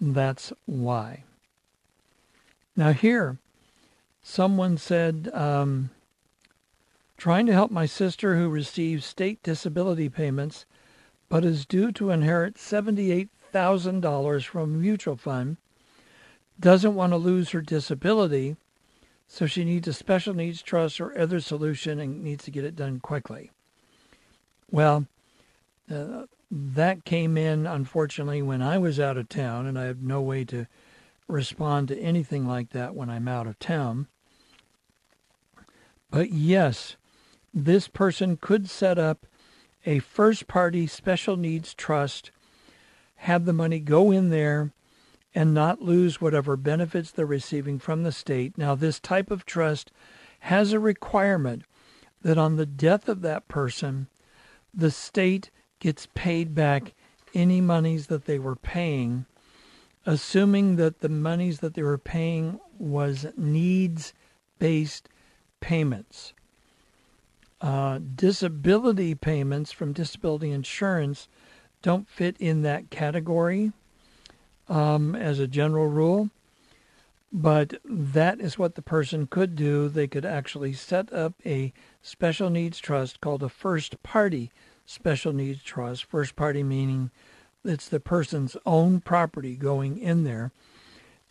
That's 0.01 0.53
why. 0.67 1.25
Now, 2.77 2.93
here, 2.93 3.39
someone 4.25 4.77
said, 4.77 5.31
um, 5.33 5.91
trying 7.17 7.47
to 7.47 7.53
help 7.53 7.71
my 7.71 7.87
sister 7.87 8.37
who 8.37 8.49
receives 8.49 9.05
state 9.05 9.41
disability 9.43 10.09
payments 10.09 10.67
but 11.29 11.45
is 11.45 11.67
due 11.67 11.91
to 11.93 12.11
inherit 12.11 12.55
$78,000 12.55 14.45
from 14.45 14.63
a 14.63 14.67
mutual 14.79 15.17
fund, 15.17 15.57
doesn't 16.61 16.95
want 16.95 17.13
to 17.13 17.17
lose 17.17 17.51
her 17.51 17.61
disability, 17.61 18.57
so 19.27 19.47
she 19.47 19.65
needs 19.65 19.89
a 19.89 19.93
special 19.93 20.35
needs 20.35 20.63
trust 20.63 21.01
or 21.01 21.19
other 21.19 21.41
solution 21.41 21.99
and 21.99 22.23
needs 22.23 22.45
to 22.45 22.51
get 22.51 22.65
it 22.65 22.77
done 22.77 23.01
quickly. 23.01 23.51
Well, 24.71 25.07
uh, 25.91 26.27
that 26.51 27.05
came 27.05 27.37
in, 27.37 27.67
unfortunately, 27.67 28.43
when 28.43 28.63
I 28.63 28.79
was 28.79 29.01
out 29.01 29.17
of 29.17 29.29
town, 29.29 29.67
and 29.67 29.79
I 29.79 29.85
have 29.85 30.03
no 30.03 30.21
way 30.23 30.45
to 30.45 30.67
respond 31.27 31.89
to 31.89 31.99
anything 31.99 32.47
like 32.47 32.71
that 32.71 32.95
when 32.95 33.11
I'm 33.11 33.29
out 33.29 33.47
of 33.47 33.59
town. 33.59 34.07
But 36.15 36.31
yes, 36.31 36.95
this 37.53 37.89
person 37.89 38.37
could 38.41 38.71
set 38.71 39.01
up 39.01 39.27
a 39.85 39.99
first 39.99 40.47
party 40.47 40.87
special 40.87 41.37
needs 41.37 41.75
trust, 41.75 42.31
have 43.17 43.47
the 43.47 43.53
money 43.53 43.81
go 43.81 44.13
in 44.13 44.31
there, 44.31 44.71
and 45.35 45.53
not 45.53 45.83
lose 45.83 46.21
whatever 46.21 46.57
benefits 46.57 47.11
they're 47.11 47.27
receiving 47.27 47.81
from 47.81 48.05
the 48.05 48.13
state. 48.13 48.57
Now, 48.57 48.77
this 48.77 49.01
type 49.01 49.33
of 49.33 49.45
trust 49.45 49.91
has 50.39 50.73
a 50.73 50.79
requirement 50.79 51.65
that 52.23 52.39
on 52.39 52.55
the 52.55 52.65
death 52.65 53.09
of 53.09 53.23
that 53.23 53.49
person, 53.49 54.07
the 54.73 54.93
state 54.93 55.51
gets 55.81 56.07
paid 56.15 56.55
back 56.55 56.95
any 57.35 57.61
monies 57.61 58.07
that 58.07 58.27
they 58.27 58.39
were 58.39 58.55
paying, 58.55 59.27
assuming 60.07 60.77
that 60.77 61.01
the 61.01 61.09
monies 61.09 61.59
that 61.59 61.75
they 61.75 61.83
were 61.83 61.99
paying 61.99 62.61
was 62.79 63.27
needs 63.37 64.13
based 64.61 65.09
payments. 65.65 66.35
Uh, 67.63 67.99
disability 68.15 69.15
payments 69.15 69.73
from 69.73 69.95
disability 69.95 70.51
insurance 70.51 71.27
don't 71.81 72.07
fit 72.07 72.37
in 72.39 72.61
that 72.61 72.91
category 72.91 73.73
um, 74.69 75.17
as 75.17 75.39
a 75.39 75.47
general 75.47 75.87
rule. 75.87 76.29
But 77.33 77.81
that 77.83 78.43
is 78.43 78.59
what 78.59 78.75
the 78.75 78.83
person 78.83 79.27
could 79.27 79.57
do. 79.57 79.89
They 79.89 80.07
could 80.07 80.27
actually 80.27 80.75
set 80.75 81.11
up 81.15 81.33
a 81.47 81.73
special 82.03 82.51
needs 82.51 82.79
trust 82.79 83.23
called 83.23 83.43
a 83.43 83.49
first 83.49 84.03
party 84.03 84.53
special 84.85 85.33
needs 85.33 85.63
trust. 85.63 86.05
First 86.05 86.37
party 86.37 86.63
meaning 86.63 87.11
it's 87.65 87.89
the 87.89 88.01
person's 88.01 88.55
own 88.67 89.01
property 89.01 89.57
going 89.57 89.97
in 89.97 90.25
there. 90.25 90.53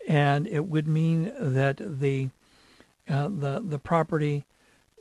And 0.07 0.47
it 0.47 0.65
would 0.65 0.87
mean 0.87 1.31
that 1.39 1.77
the, 1.77 2.29
uh, 3.09 3.29
the, 3.29 3.61
the 3.63 3.79
property 3.79 4.45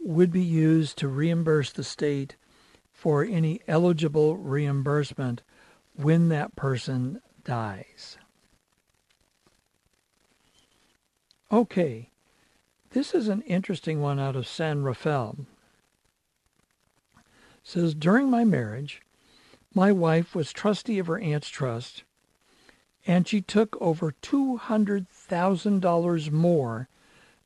would 0.01 0.33
be 0.33 0.43
used 0.43 0.99
to 0.99 1.09
reimburse 1.09 1.71
the 1.73 1.85
state 1.85 2.37
for 2.93 3.25
any 3.25 3.61
eligible 3.69 4.37
reimbursement 4.37 5.43
when 5.95 6.29
that 6.29 6.57
person 6.57 7.21
dies. 7.45 8.17
Okay, 11.51 12.11
this 12.91 13.15
is 13.15 13.29
an 13.29 13.43
interesting 13.43 14.01
one 14.01 14.19
out 14.19 14.37
of 14.37 14.47
San 14.47 14.83
Rafael. 14.83 15.37
It 17.17 17.23
says 17.63 17.95
during 17.95 18.31
my 18.31 18.45
marriage, 18.45 19.03
my 19.75 19.93
wife 19.93 20.35
was 20.35 20.53
trustee 20.53 20.99
of 20.99 21.07
her 21.07 21.19
aunt's 21.19 21.49
trust, 21.49 22.05
and 23.07 23.27
she 23.27 23.41
took 23.41 23.77
over 23.81 24.13
two 24.13 24.57
hundred 24.57 25.09
thousand 25.09 25.81
dollars 25.81 26.31
more 26.31 26.89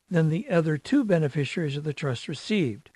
than 0.09 0.29
the 0.29 0.49
other 0.49 0.77
two 0.77 1.03
beneficiaries 1.03 1.77
of 1.77 1.83
the 1.83 1.93
trust 1.93 2.27
received. 2.27 2.89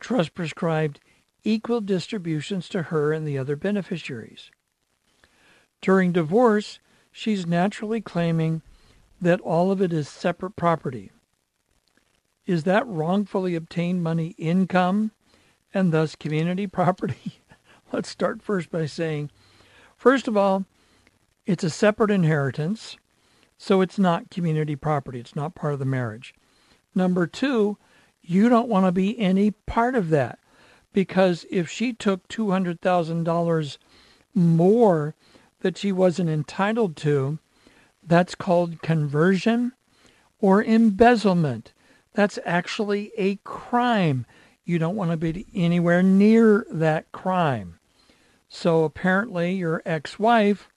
Trust 0.00 0.34
prescribed 0.34 1.00
equal 1.44 1.80
distributions 1.80 2.68
to 2.68 2.84
her 2.84 3.12
and 3.12 3.26
the 3.26 3.38
other 3.38 3.56
beneficiaries. 3.56 4.50
During 5.80 6.12
divorce, 6.12 6.80
she's 7.12 7.46
naturally 7.46 8.00
claiming 8.00 8.62
that 9.20 9.40
all 9.40 9.70
of 9.70 9.80
it 9.80 9.92
is 9.92 10.08
separate 10.08 10.56
property. 10.56 11.12
Is 12.46 12.64
that 12.64 12.86
wrongfully 12.86 13.54
obtained 13.54 14.02
money 14.02 14.34
income 14.38 15.12
and 15.72 15.92
thus 15.92 16.16
community 16.16 16.66
property? 16.66 17.40
Let's 17.92 18.08
start 18.08 18.42
first 18.42 18.70
by 18.70 18.86
saying, 18.86 19.30
first 19.96 20.26
of 20.28 20.36
all, 20.36 20.64
it's 21.46 21.64
a 21.64 21.70
separate 21.70 22.10
inheritance, 22.10 22.96
so 23.58 23.80
it's 23.80 23.98
not 23.98 24.30
community 24.30 24.76
property. 24.76 25.18
It's 25.18 25.36
not 25.36 25.54
part 25.54 25.72
of 25.72 25.78
the 25.78 25.84
marriage. 25.84 26.34
Number 26.94 27.26
two, 27.26 27.78
you 28.22 28.48
don't 28.48 28.68
want 28.68 28.86
to 28.86 28.92
be 28.92 29.18
any 29.18 29.50
part 29.50 29.94
of 29.94 30.10
that 30.10 30.38
because 30.92 31.44
if 31.50 31.68
she 31.68 31.92
took 31.92 32.26
$200,000 32.28 33.78
more 34.34 35.14
that 35.60 35.76
she 35.76 35.92
wasn't 35.92 36.30
entitled 36.30 36.96
to, 36.96 37.38
that's 38.02 38.34
called 38.34 38.82
conversion 38.82 39.72
or 40.38 40.62
embezzlement. 40.62 41.72
That's 42.14 42.38
actually 42.44 43.12
a 43.16 43.36
crime. 43.36 44.26
You 44.64 44.78
don't 44.78 44.96
want 44.96 45.10
to 45.10 45.16
be 45.16 45.46
anywhere 45.54 46.02
near 46.02 46.66
that 46.70 47.10
crime. 47.12 47.78
So 48.48 48.84
apparently, 48.84 49.54
your 49.54 49.82
ex 49.84 50.18
wife 50.18 50.68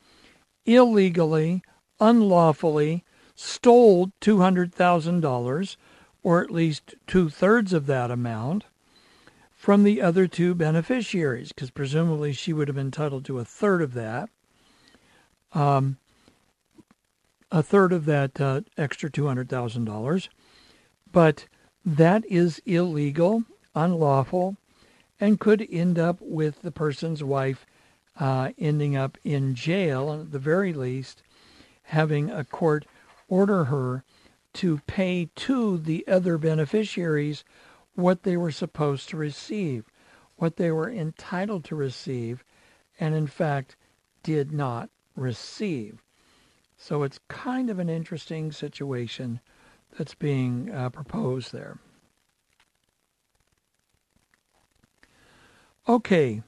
illegally, 0.65 1.63
unlawfully 1.99 3.03
stole 3.35 4.11
$200,000, 4.21 5.75
or 6.23 6.41
at 6.41 6.51
least 6.51 6.95
two 7.07 7.29
thirds 7.29 7.73
of 7.73 7.85
that 7.85 8.11
amount, 8.11 8.65
from 9.55 9.83
the 9.83 10.01
other 10.01 10.27
two 10.27 10.55
beneficiaries, 10.55 11.49
because 11.49 11.69
presumably 11.69 12.33
she 12.33 12.53
would 12.53 12.67
have 12.67 12.75
been 12.75 12.87
entitled 12.87 13.25
to 13.25 13.39
a 13.39 13.45
third 13.45 13.81
of 13.81 13.93
that. 13.93 14.29
Um, 15.53 15.97
a 17.51 17.63
third 17.63 17.91
of 17.91 18.05
that 18.05 18.39
uh, 18.39 18.61
extra 18.77 19.09
$200,000. 19.09 20.27
But 21.11 21.47
that 21.85 22.23
is 22.25 22.61
illegal, 22.65 23.43
unlawful, 23.73 24.57
and 25.19 25.39
could 25.39 25.67
end 25.69 25.97
up 25.97 26.17
with 26.21 26.61
the 26.61 26.71
person's 26.71 27.23
wife 27.23 27.65
uh, 28.19 28.51
ending 28.57 28.95
up 28.95 29.17
in 29.23 29.55
jail, 29.55 30.11
and 30.11 30.21
at 30.23 30.31
the 30.31 30.39
very 30.39 30.73
least, 30.73 31.23
having 31.89 32.29
a 32.29 32.43
court 32.43 32.85
order 33.27 33.65
her 33.65 34.03
to 34.53 34.79
pay 34.87 35.29
to 35.35 35.77
the 35.77 36.07
other 36.07 36.37
beneficiaries 36.37 37.43
what 37.95 38.23
they 38.23 38.37
were 38.37 38.51
supposed 38.51 39.09
to 39.09 39.17
receive, 39.17 39.85
what 40.37 40.55
they 40.57 40.71
were 40.71 40.89
entitled 40.89 41.63
to 41.63 41.75
receive, 41.75 42.43
and 42.99 43.15
in 43.15 43.27
fact 43.27 43.75
did 44.23 44.51
not 44.51 44.89
receive. 45.15 46.03
So 46.77 47.03
it's 47.03 47.19
kind 47.27 47.69
of 47.69 47.79
an 47.79 47.89
interesting 47.89 48.51
situation 48.51 49.39
that's 49.97 50.15
being 50.15 50.71
uh, 50.71 50.89
proposed 50.89 51.51
there. 51.51 51.79
Okay, 55.87 56.43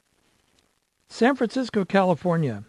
San 1.08 1.34
Francisco, 1.34 1.84
California. 1.84 2.64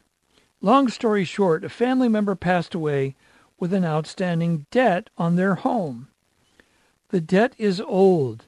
Long 0.66 0.88
story 0.88 1.26
short, 1.26 1.66
a 1.66 1.70
family 1.70 2.08
member 2.08 2.36
passed 2.36 2.74
away 2.74 3.18
with 3.60 3.74
an 3.74 3.84
outstanding 3.84 4.66
debt 4.72 5.10
on 5.18 5.36
their 5.36 5.56
home. 5.56 6.08
The 7.10 7.20
debt 7.20 7.54
is 7.58 7.82
old, 7.82 8.46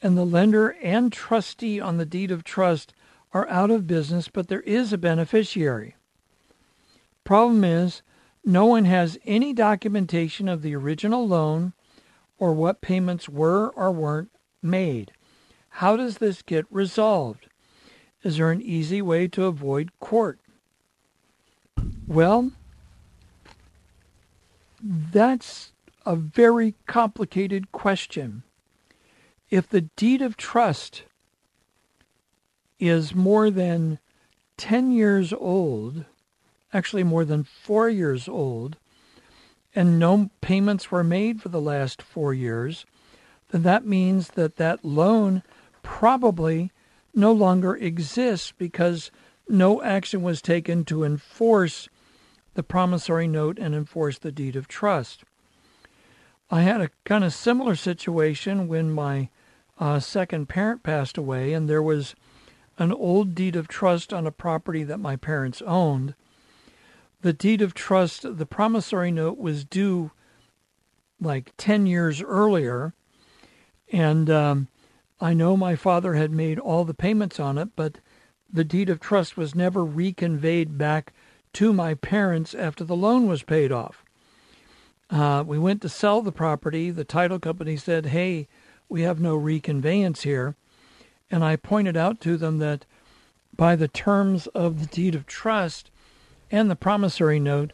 and 0.00 0.16
the 0.16 0.24
lender 0.24 0.76
and 0.80 1.12
trustee 1.12 1.80
on 1.80 1.96
the 1.96 2.06
deed 2.06 2.30
of 2.30 2.44
trust 2.44 2.94
are 3.34 3.48
out 3.48 3.72
of 3.72 3.88
business, 3.88 4.28
but 4.28 4.46
there 4.46 4.60
is 4.60 4.92
a 4.92 4.98
beneficiary. 4.98 5.96
Problem 7.24 7.64
is, 7.64 8.02
no 8.44 8.64
one 8.66 8.84
has 8.84 9.18
any 9.24 9.52
documentation 9.52 10.48
of 10.48 10.62
the 10.62 10.76
original 10.76 11.26
loan 11.26 11.72
or 12.38 12.52
what 12.52 12.80
payments 12.80 13.28
were 13.28 13.70
or 13.70 13.90
weren't 13.90 14.30
made. 14.62 15.10
How 15.70 15.96
does 15.96 16.18
this 16.18 16.40
get 16.40 16.66
resolved? 16.70 17.48
Is 18.22 18.36
there 18.36 18.52
an 18.52 18.62
easy 18.62 19.02
way 19.02 19.26
to 19.26 19.46
avoid 19.46 19.90
court? 19.98 20.38
Well, 22.08 22.52
that's 24.82 25.72
a 26.06 26.16
very 26.16 26.74
complicated 26.86 27.70
question. 27.70 28.44
If 29.50 29.68
the 29.68 29.82
deed 29.82 30.22
of 30.22 30.38
trust 30.38 31.02
is 32.80 33.14
more 33.14 33.50
than 33.50 33.98
10 34.56 34.90
years 34.90 35.34
old, 35.34 36.06
actually 36.72 37.04
more 37.04 37.26
than 37.26 37.44
four 37.44 37.90
years 37.90 38.26
old, 38.26 38.78
and 39.74 39.98
no 39.98 40.30
payments 40.40 40.90
were 40.90 41.04
made 41.04 41.42
for 41.42 41.50
the 41.50 41.60
last 41.60 42.00
four 42.00 42.32
years, 42.32 42.86
then 43.50 43.64
that 43.64 43.84
means 43.84 44.28
that 44.28 44.56
that 44.56 44.82
loan 44.82 45.42
probably 45.82 46.72
no 47.14 47.32
longer 47.32 47.76
exists 47.76 48.54
because 48.56 49.10
no 49.46 49.82
action 49.82 50.22
was 50.22 50.40
taken 50.40 50.86
to 50.86 51.04
enforce 51.04 51.90
the 52.58 52.62
promissory 52.64 53.28
note 53.28 53.56
and 53.56 53.72
enforce 53.72 54.18
the 54.18 54.32
deed 54.32 54.56
of 54.56 54.66
trust. 54.66 55.22
I 56.50 56.62
had 56.62 56.80
a 56.80 56.90
kind 57.04 57.22
of 57.22 57.32
similar 57.32 57.76
situation 57.76 58.66
when 58.66 58.90
my 58.90 59.28
uh, 59.78 60.00
second 60.00 60.48
parent 60.48 60.82
passed 60.82 61.16
away, 61.16 61.52
and 61.52 61.70
there 61.70 61.80
was 61.80 62.16
an 62.76 62.90
old 62.92 63.36
deed 63.36 63.54
of 63.54 63.68
trust 63.68 64.12
on 64.12 64.26
a 64.26 64.32
property 64.32 64.82
that 64.82 64.98
my 64.98 65.14
parents 65.14 65.62
owned 65.62 66.14
the 67.20 67.32
deed 67.32 67.60
of 67.62 67.74
trust, 67.74 68.36
the 68.36 68.46
promissory 68.46 69.10
note 69.10 69.38
was 69.38 69.64
due 69.64 70.10
like 71.20 71.52
10 71.56 71.86
years 71.86 72.22
earlier. 72.22 72.94
And 73.92 74.30
um, 74.30 74.68
I 75.20 75.34
know 75.34 75.56
my 75.56 75.74
father 75.74 76.14
had 76.14 76.30
made 76.30 76.58
all 76.58 76.84
the 76.84 76.94
payments 76.94 77.40
on 77.40 77.58
it, 77.58 77.70
but 77.74 77.98
the 78.52 78.64
deed 78.64 78.88
of 78.88 79.00
trust 79.00 79.36
was 79.36 79.54
never 79.54 79.84
reconveyed 79.84 80.78
back 80.78 81.12
to 81.54 81.72
my 81.72 81.94
parents 81.94 82.54
after 82.54 82.84
the 82.84 82.96
loan 82.96 83.26
was 83.26 83.42
paid 83.42 83.72
off. 83.72 84.04
Uh, 85.10 85.42
we 85.46 85.58
went 85.58 85.82
to 85.82 85.88
sell 85.88 86.22
the 86.22 86.32
property. 86.32 86.90
The 86.90 87.04
title 87.04 87.38
company 87.38 87.76
said, 87.76 88.06
Hey, 88.06 88.48
we 88.88 89.02
have 89.02 89.20
no 89.20 89.36
reconveyance 89.36 90.22
here. 90.22 90.54
And 91.30 91.44
I 91.44 91.56
pointed 91.56 91.96
out 91.96 92.20
to 92.22 92.36
them 92.36 92.58
that 92.58 92.84
by 93.56 93.76
the 93.76 93.88
terms 93.88 94.46
of 94.48 94.80
the 94.80 94.86
deed 94.86 95.14
of 95.14 95.26
trust, 95.26 95.90
and 96.50 96.70
the 96.70 96.76
promissory 96.76 97.40
note, 97.40 97.72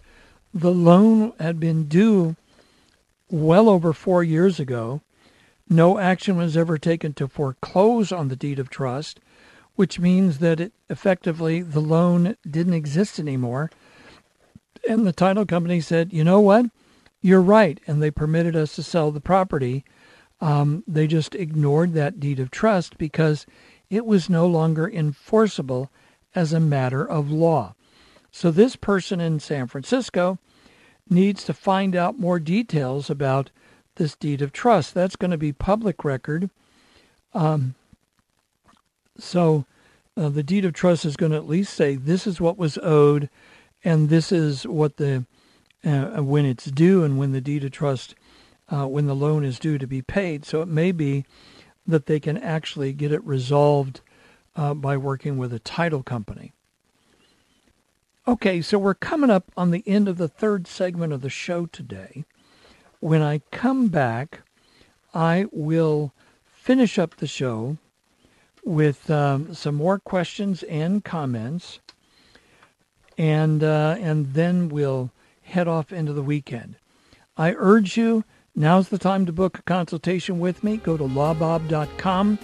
the 0.53 0.73
loan 0.73 1.33
had 1.39 1.61
been 1.61 1.85
due 1.85 2.37
well 3.31 3.69
over 3.69 3.93
four 3.93 4.25
years 4.25 4.59
ago. 4.59 5.01
No 5.69 5.99
action 5.99 6.37
was 6.37 6.57
ever 6.57 6.79
taken 6.79 7.13
to 7.15 7.29
foreclose 7.29 8.13
on 8.13 8.29
the 8.29 8.37
deed 8.37 8.59
of 8.59 8.71
trust, 8.71 9.21
which 9.77 9.99
means 9.99 10.39
that 10.39 10.61
it 10.61 10.73
effectively 10.89 11.61
the 11.63 11.81
loan 11.81 12.37
didn't 12.49 12.75
exist 12.75 13.19
anymore. 13.19 13.71
And 14.89 15.07
the 15.07 15.13
title 15.13 15.47
company 15.47 15.81
said, 15.81 16.13
you 16.13 16.25
know 16.25 16.41
what? 16.41 16.67
You're 17.21 17.41
right. 17.41 17.81
And 17.87 18.03
they 18.03 18.11
permitted 18.11 18.55
us 18.55 18.75
to 18.77 18.83
sell 18.83 19.11
the 19.11 19.21
property. 19.21 19.85
Um, 20.41 20.85
they 20.87 21.07
just 21.07 21.35
ignored 21.35 21.95
that 21.95 22.21
deed 22.21 22.39
of 22.39 22.51
trust 22.51 22.99
because 22.99 23.47
it 23.89 24.05
was 24.05 24.29
no 24.29 24.47
longer 24.47 24.89
enforceable 24.89 25.91
as 26.35 26.53
a 26.53 26.61
matter 26.61 27.09
of 27.09 27.31
law. 27.31 27.75
So 28.31 28.51
this 28.51 28.77
person 28.77 29.21
in 29.21 29.41
San 29.41 29.69
Francisco 29.69 30.39
needs 31.09 31.45
to 31.45 31.55
find 31.55 31.95
out 31.95 32.19
more 32.19 32.41
details 32.41 33.09
about 33.09 33.51
this 33.97 34.17
deed 34.17 34.43
of 34.43 34.53
trust. 34.53 34.93
That's 34.93 35.17
going 35.17 35.31
to 35.31 35.39
be 35.39 35.53
public 35.53 36.05
record. 36.05 36.51
Um, 37.33 37.75
so 39.19 39.65
uh, 40.17 40.29
the 40.29 40.43
deed 40.43 40.65
of 40.65 40.73
trust 40.73 41.05
is 41.05 41.17
going 41.17 41.33
to 41.33 41.39
at 41.39 41.49
least 41.49 41.75
say 41.75 41.97
this 41.97 42.27
is 42.27 42.41
what 42.41 42.59
was 42.59 42.79
owed, 42.83 43.29
and 43.85 44.09
this 44.09 44.33
is 44.33 44.67
what 44.67 44.97
the 44.97 45.25
uh, 45.85 46.23
when 46.23 46.47
it's 46.47 46.67
due, 46.67 47.05
and 47.05 47.19
when 47.19 47.33
the 47.33 47.41
deed 47.41 47.65
of 47.65 47.73
trust, 47.73 48.15
uh, 48.71 48.87
when 48.87 49.07
the 49.07 49.15
loan 49.15 49.45
is 49.45 49.59
due 49.59 49.77
to 49.77 49.87
be 49.87 50.01
paid. 50.01 50.45
So 50.45 50.63
it 50.63 50.69
may 50.69 50.93
be 50.93 51.25
that 51.87 52.07
they 52.07 52.19
can 52.19 52.39
actually 52.39 52.93
get 52.93 53.13
it 53.13 53.23
resolved 53.25 54.01
uh, 54.57 54.73
by 54.73 54.97
working 54.97 55.37
with 55.37 55.53
a 55.53 55.59
title 55.59 56.03
company. 56.03 56.53
Okay, 58.27 58.63
so 58.63 58.79
we're 58.79 58.95
coming 58.95 59.29
up 59.29 59.53
on 59.55 59.71
the 59.71 59.85
end 59.87 60.09
of 60.09 60.17
the 60.17 60.29
third 60.29 60.67
segment 60.67 61.13
of 61.13 61.21
the 61.21 61.29
show 61.29 61.67
today. 61.67 62.25
When 63.01 63.21
I 63.21 63.43
come 63.51 63.89
back, 63.89 64.41
I 65.13 65.45
will 65.53 66.15
finish 66.47 66.99
up 66.99 67.17
the 67.17 67.27
show 67.27 67.77
with 68.65 69.11
um, 69.11 69.55
some 69.55 69.75
more 69.75 69.99
questions 69.99 70.63
and 70.65 71.05
comments, 71.05 71.81
and 73.19 73.63
uh, 73.63 73.97
and 74.01 74.35
then 74.35 74.69
we'll 74.69 75.11
head 75.43 75.69
off 75.69 75.93
into 75.93 76.13
the 76.13 76.23
weekend. 76.23 76.77
I 77.37 77.55
urge 77.57 77.97
you 77.97 78.25
now's 78.57 78.89
the 78.89 78.99
time 78.99 79.27
to 79.27 79.33
book 79.33 79.59
a 79.59 79.63
consultation 79.63 80.41
with 80.41 80.65
me. 80.65 80.79
Go 80.79 80.97
to 80.97 81.05
lawbob.com, 81.05 82.39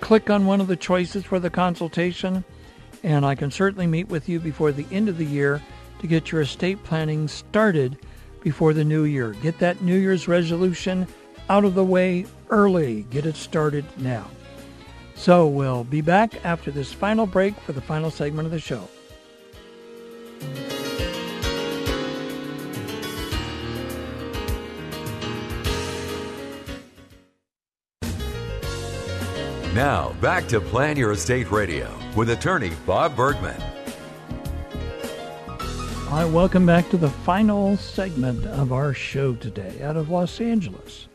click 0.00 0.30
on 0.30 0.46
one 0.46 0.60
of 0.60 0.68
the 0.68 0.76
choices 0.76 1.24
for 1.24 1.40
the 1.40 1.50
consultation, 1.50 2.44
and 3.02 3.26
I 3.26 3.34
can 3.34 3.50
certainly 3.50 3.86
meet 3.86 4.08
with 4.08 4.28
you 4.28 4.38
before 4.38 4.72
the 4.72 4.86
end 4.90 5.08
of 5.08 5.18
the 5.18 5.24
year 5.24 5.60
to 6.00 6.06
get 6.06 6.30
your 6.30 6.42
estate 6.42 6.82
planning 6.84 7.26
started 7.28 7.98
before 8.42 8.72
the 8.72 8.84
new 8.84 9.04
year. 9.04 9.32
Get 9.32 9.58
that 9.58 9.82
New 9.82 9.96
Year's 9.96 10.28
resolution 10.28 11.06
out 11.48 11.64
of 11.64 11.74
the 11.74 11.84
way 11.84 12.26
early. 12.50 13.02
Get 13.10 13.26
it 13.26 13.36
started 13.36 13.84
now. 13.98 14.28
So 15.16 15.48
we'll 15.48 15.84
be 15.84 16.02
back 16.02 16.44
after 16.44 16.70
this 16.70 16.92
final 16.92 17.26
break 17.26 17.58
for 17.60 17.72
the 17.72 17.80
final 17.80 18.10
segment 18.10 18.46
of 18.46 18.52
the 18.52 18.60
show. 18.60 18.88
Now, 29.74 30.14
back 30.22 30.48
to 30.48 30.60
Plan 30.60 30.96
Your 30.96 31.12
Estate 31.12 31.50
Radio 31.50 31.92
with 32.14 32.30
attorney 32.30 32.72
Bob 32.86 33.14
Bergman. 33.14 33.60
Hi, 36.08 36.24
welcome 36.24 36.64
back 36.64 36.88
to 36.90 36.96
the 36.96 37.10
final 37.10 37.76
segment 37.76 38.46
of 38.46 38.72
our 38.72 38.94
show 38.94 39.34
today 39.34 39.82
out 39.82 39.96
of 39.96 40.08
Los 40.08 40.40
Angeles. 40.40 41.08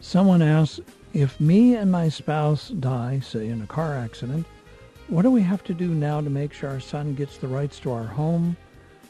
Someone 0.00 0.42
asks 0.42 0.80
if 1.20 1.40
me 1.40 1.74
and 1.74 1.90
my 1.90 2.08
spouse 2.08 2.68
die, 2.68 3.18
say 3.18 3.48
in 3.48 3.60
a 3.60 3.66
car 3.66 3.96
accident, 3.96 4.46
what 5.08 5.22
do 5.22 5.32
we 5.32 5.42
have 5.42 5.64
to 5.64 5.74
do 5.74 5.88
now 5.88 6.20
to 6.20 6.30
make 6.30 6.52
sure 6.52 6.70
our 6.70 6.78
son 6.78 7.16
gets 7.16 7.38
the 7.38 7.48
rights 7.48 7.80
to 7.80 7.90
our 7.90 8.04
home, 8.04 8.56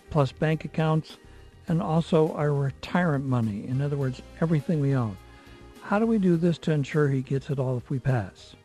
plus 0.09 0.33
bank 0.33 0.64
accounts, 0.64 1.18
and 1.66 1.83
also 1.83 2.33
our 2.33 2.55
retirement 2.55 3.27
money? 3.27 3.66
In 3.66 3.83
other 3.83 3.99
words, 3.99 4.23
everything 4.40 4.81
we 4.81 4.94
own. 4.94 5.18
How 5.83 5.99
do 5.99 6.07
we 6.07 6.16
do 6.16 6.38
this 6.38 6.57
to 6.61 6.73
ensure 6.73 7.11
he 7.11 7.21
gets 7.21 7.51
it 7.51 7.59
all 7.59 7.77
if 7.77 7.90
we 7.90 7.99
pass? 7.99 8.57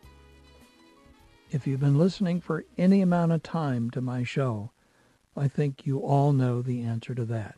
If 1.50 1.66
you've 1.66 1.80
been 1.80 1.98
listening 1.98 2.40
for 2.40 2.64
any 2.78 3.02
amount 3.02 3.32
of 3.32 3.42
time 3.42 3.90
to 3.90 4.00
my 4.00 4.24
show, 4.24 4.70
I 5.36 5.48
think 5.48 5.84
you 5.84 5.98
all 5.98 6.32
know 6.32 6.62
the 6.62 6.80
answer 6.80 7.14
to 7.14 7.26
that. 7.26 7.56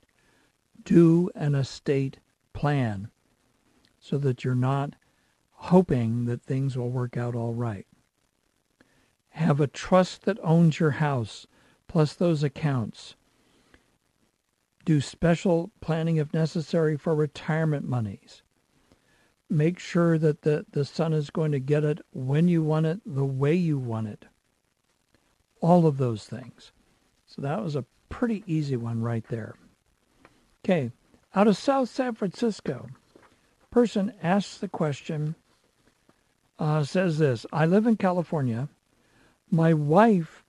Do 0.83 1.31
an 1.37 1.55
estate 1.55 2.19
plan 2.55 3.09
so 4.01 4.19
that 4.19 4.43
you're 4.43 4.57
not 4.57 4.95
hoping 5.57 6.27
that 6.27 6.43
things 6.43 6.77
will 6.77 6.91
work 6.91 7.17
out 7.17 7.35
all 7.35 7.55
right. 7.55 7.87
Have 9.31 9.61
a 9.61 9.67
trust 9.67 10.23
that 10.23 10.39
owns 10.43 10.81
your 10.81 10.93
house 10.93 11.47
plus 11.89 12.15
those 12.15 12.43
accounts. 12.43 13.17
Do 14.85 15.01
special 15.01 15.71
planning 15.81 16.17
if 16.17 16.33
necessary 16.33 16.97
for 16.97 17.15
retirement 17.15 17.87
monies. 17.89 18.43
Make 19.51 19.79
sure 19.79 20.19
that 20.19 20.43
the, 20.43 20.67
the 20.71 20.85
son 20.85 21.13
is 21.13 21.31
going 21.31 21.53
to 21.53 21.61
get 21.61 21.85
it 21.85 22.01
when 22.13 22.49
you 22.49 22.63
want 22.63 22.87
it, 22.87 23.01
the 23.05 23.25
way 23.25 23.55
you 23.55 23.79
want 23.79 24.09
it. 24.09 24.25
All 25.61 25.87
of 25.87 25.99
those 25.99 26.25
things. 26.25 26.73
So 27.27 27.43
that 27.43 27.63
was 27.63 27.77
a 27.77 27.85
pretty 28.09 28.45
easy 28.47 28.77
one 28.77 29.03
right 29.03 29.25
there. 29.29 29.57
Okay, 30.65 30.91
out 31.35 31.49
of 31.49 31.57
South 31.57 31.89
San 31.89 32.15
Francisco, 32.15 32.89
person 33.71 34.13
asks 34.23 34.59
the 34.59 34.69
question, 34.69 35.35
uh, 36.59 36.85
says 36.85 37.19
this, 37.19 37.45
I 37.53 37.67
live 37.67 37.87
in 37.87 37.97
California. 37.97 38.69
My 39.51 39.75
wife 39.75 40.45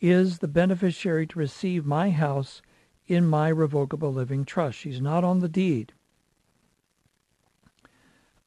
is 0.00 0.38
the 0.38 0.48
beneficiary 0.48 1.26
to 1.26 1.38
receive 1.38 1.84
my 1.84 2.10
house 2.10 2.62
in 3.06 3.26
my 3.26 3.48
revocable 3.48 4.12
living 4.12 4.44
trust. 4.44 4.78
She's 4.78 5.00
not 5.00 5.24
on 5.24 5.40
the 5.40 5.48
deed. 5.48 5.92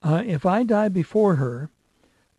Uh, 0.04 0.24
if 0.26 0.46
I 0.46 0.64
die 0.64 0.90
before 0.90 1.36
her, 1.36 1.70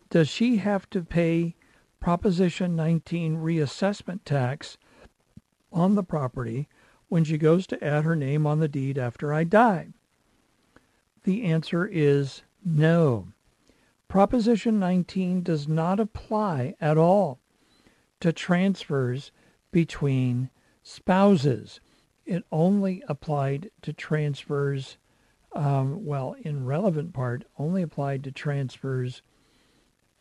does 0.09 0.29
she 0.29 0.57
have 0.57 0.89
to 0.91 1.03
pay 1.03 1.55
Proposition 1.99 2.75
19 2.75 3.37
reassessment 3.37 4.21
tax 4.25 4.77
on 5.71 5.95
the 5.95 6.03
property 6.03 6.67
when 7.07 7.23
she 7.23 7.37
goes 7.37 7.65
to 7.67 7.83
add 7.83 8.03
her 8.03 8.15
name 8.15 8.45
on 8.45 8.59
the 8.59 8.67
deed 8.67 8.97
after 8.97 9.33
I 9.33 9.43
die? 9.43 9.89
The 11.23 11.43
answer 11.45 11.85
is 11.85 12.43
no. 12.65 13.29
Proposition 14.13 14.77
19 14.79 15.41
does 15.41 15.67
not 15.67 15.99
apply 15.99 16.75
at 16.79 16.99
all 16.99 17.39
to 18.19 18.31
transfers 18.31 19.31
between 19.71 20.51
spouses. 20.83 21.79
It 22.23 22.43
only 22.51 23.01
applied 23.07 23.71
to 23.81 23.91
transfers, 23.91 24.97
um, 25.53 26.05
well, 26.05 26.35
in 26.43 26.63
relevant 26.63 27.11
part, 27.11 27.45
only 27.57 27.81
applied 27.81 28.23
to 28.25 28.31
transfers 28.31 29.23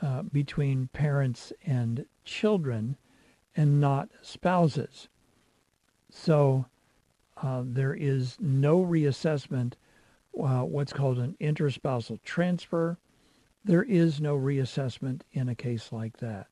uh, 0.00 0.22
between 0.22 0.88
parents 0.94 1.52
and 1.66 2.06
children 2.24 2.96
and 3.54 3.78
not 3.78 4.08
spouses. 4.22 5.10
So 6.08 6.64
uh, 7.42 7.62
there 7.66 7.92
is 7.92 8.38
no 8.40 8.82
reassessment, 8.82 9.74
uh, 10.42 10.62
what's 10.62 10.94
called 10.94 11.18
an 11.18 11.36
interspousal 11.38 12.22
transfer. 12.22 12.96
There 13.64 13.82
is 13.82 14.20
no 14.20 14.36
reassessment 14.36 15.22
in 15.32 15.48
a 15.48 15.54
case 15.54 15.92
like 15.92 16.16
that. 16.18 16.48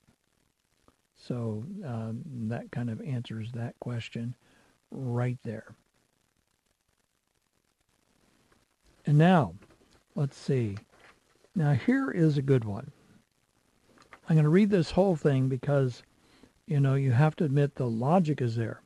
So 1.17 1.65
um, 1.85 2.23
that 2.49 2.71
kind 2.71 2.89
of 2.89 3.01
answers 3.03 3.53
that 3.53 3.79
question 3.81 4.35
right 4.91 5.39
there. 5.45 5.75
And 9.07 9.19
now, 9.19 9.55
let's 10.15 10.37
see. 10.37 10.77
Now, 11.55 11.73
here 11.73 12.11
is 12.11 12.39
a 12.39 12.43
good 12.43 12.65
one. 12.65 12.93
I'm 14.29 14.37
going 14.37 14.45
to 14.45 14.51
read 14.51 14.71
this 14.71 14.93
whole 14.93 15.17
thing 15.17 15.49
because, 15.49 16.03
you 16.67 16.79
know, 16.79 16.95
you 16.95 17.11
have 17.11 17.35
to 17.37 17.45
admit 17.45 17.75
the 17.75 17.89
logic 17.89 18.41
is 18.41 18.57
there. 18.57 18.83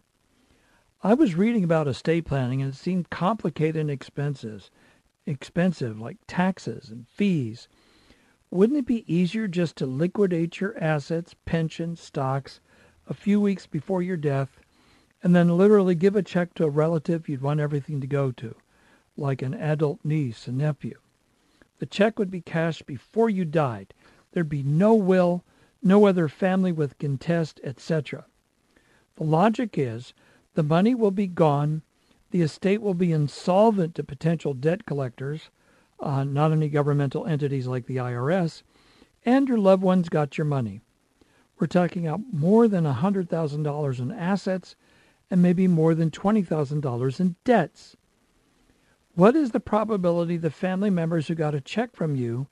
I 1.02 1.12
was 1.12 1.34
reading 1.34 1.64
about 1.64 1.86
estate 1.86 2.24
planning 2.24 2.62
and 2.62 2.72
it 2.72 2.76
seemed 2.76 3.10
complicated 3.10 3.76
and 3.76 3.90
expensive, 3.90 4.70
expensive 5.26 6.00
like 6.00 6.16
taxes 6.26 6.88
and 6.88 7.06
fees. 7.06 7.68
Wouldn't 8.54 8.78
it 8.78 8.86
be 8.86 9.12
easier 9.12 9.48
just 9.48 9.74
to 9.78 9.84
liquidate 9.84 10.60
your 10.60 10.78
assets, 10.78 11.34
pension, 11.44 11.96
stocks 11.96 12.60
a 13.08 13.12
few 13.12 13.40
weeks 13.40 13.66
before 13.66 14.00
your 14.00 14.16
death 14.16 14.60
and 15.24 15.34
then 15.34 15.58
literally 15.58 15.96
give 15.96 16.14
a 16.14 16.22
check 16.22 16.54
to 16.54 16.64
a 16.64 16.70
relative 16.70 17.28
you'd 17.28 17.42
want 17.42 17.58
everything 17.58 18.00
to 18.00 18.06
go 18.06 18.30
to, 18.30 18.54
like 19.16 19.42
an 19.42 19.54
adult 19.54 19.98
niece 20.04 20.46
and 20.46 20.56
nephew? 20.56 20.96
The 21.80 21.86
check 21.86 22.16
would 22.16 22.30
be 22.30 22.42
cashed 22.42 22.86
before 22.86 23.28
you 23.28 23.44
died. 23.44 23.92
There'd 24.30 24.48
be 24.48 24.62
no 24.62 24.94
will, 24.94 25.42
no 25.82 26.06
other 26.06 26.28
family 26.28 26.70
with 26.70 26.96
contest, 26.98 27.60
etc. 27.64 28.24
The 29.16 29.24
logic 29.24 29.76
is 29.76 30.14
the 30.54 30.62
money 30.62 30.94
will 30.94 31.10
be 31.10 31.26
gone. 31.26 31.82
The 32.30 32.42
estate 32.42 32.82
will 32.82 32.94
be 32.94 33.10
insolvent 33.10 33.96
to 33.96 34.04
potential 34.04 34.54
debt 34.54 34.86
collectors 34.86 35.50
uh, 36.00 36.24
not 36.24 36.52
any 36.52 36.68
governmental 36.68 37.26
entities 37.26 37.66
like 37.66 37.86
the 37.86 37.96
IRS, 37.96 38.62
and 39.24 39.48
your 39.48 39.58
loved 39.58 39.82
ones 39.82 40.08
got 40.08 40.36
your 40.36 40.44
money. 40.44 40.80
We're 41.58 41.66
talking 41.66 42.06
about 42.06 42.32
more 42.32 42.68
than 42.68 42.84
$100,000 42.84 43.98
in 43.98 44.12
assets 44.12 44.76
and 45.30 45.40
maybe 45.40 45.66
more 45.66 45.94
than 45.94 46.10
$20,000 46.10 47.20
in 47.20 47.36
debts. 47.44 47.96
What 49.14 49.36
is 49.36 49.52
the 49.52 49.60
probability 49.60 50.36
the 50.36 50.50
family 50.50 50.90
members 50.90 51.28
who 51.28 51.34
got 51.34 51.54
a 51.54 51.60
check 51.60 51.94
from 51.94 52.16
you 52.16 52.48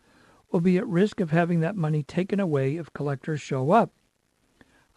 will 0.51 0.61
be 0.61 0.79
at 0.79 0.87
risk 0.87 1.21
of 1.21 1.31
having 1.31 1.61
that 1.61 1.77
money 1.77 2.03
taken 2.03 2.39
away 2.39 2.77
if 2.77 2.93
collectors 2.93 3.41
show 3.41 3.73
up? 3.73 3.91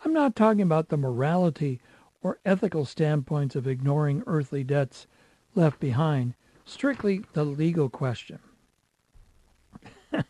I'm 0.04 0.14
not 0.14 0.36
talking 0.36 0.62
about 0.62 0.90
the 0.90 0.98
morality 0.98 1.82
or 2.22 2.40
ethical 2.46 2.86
standpoints 2.86 3.56
of 3.56 3.68
ignoring 3.68 4.24
earthly 4.28 4.64
debts 4.64 5.08
left 5.56 5.80
behind, 5.80 6.36
strictly 6.66 7.22
the 7.34 7.44
legal 7.46 7.90
question. 7.90 8.40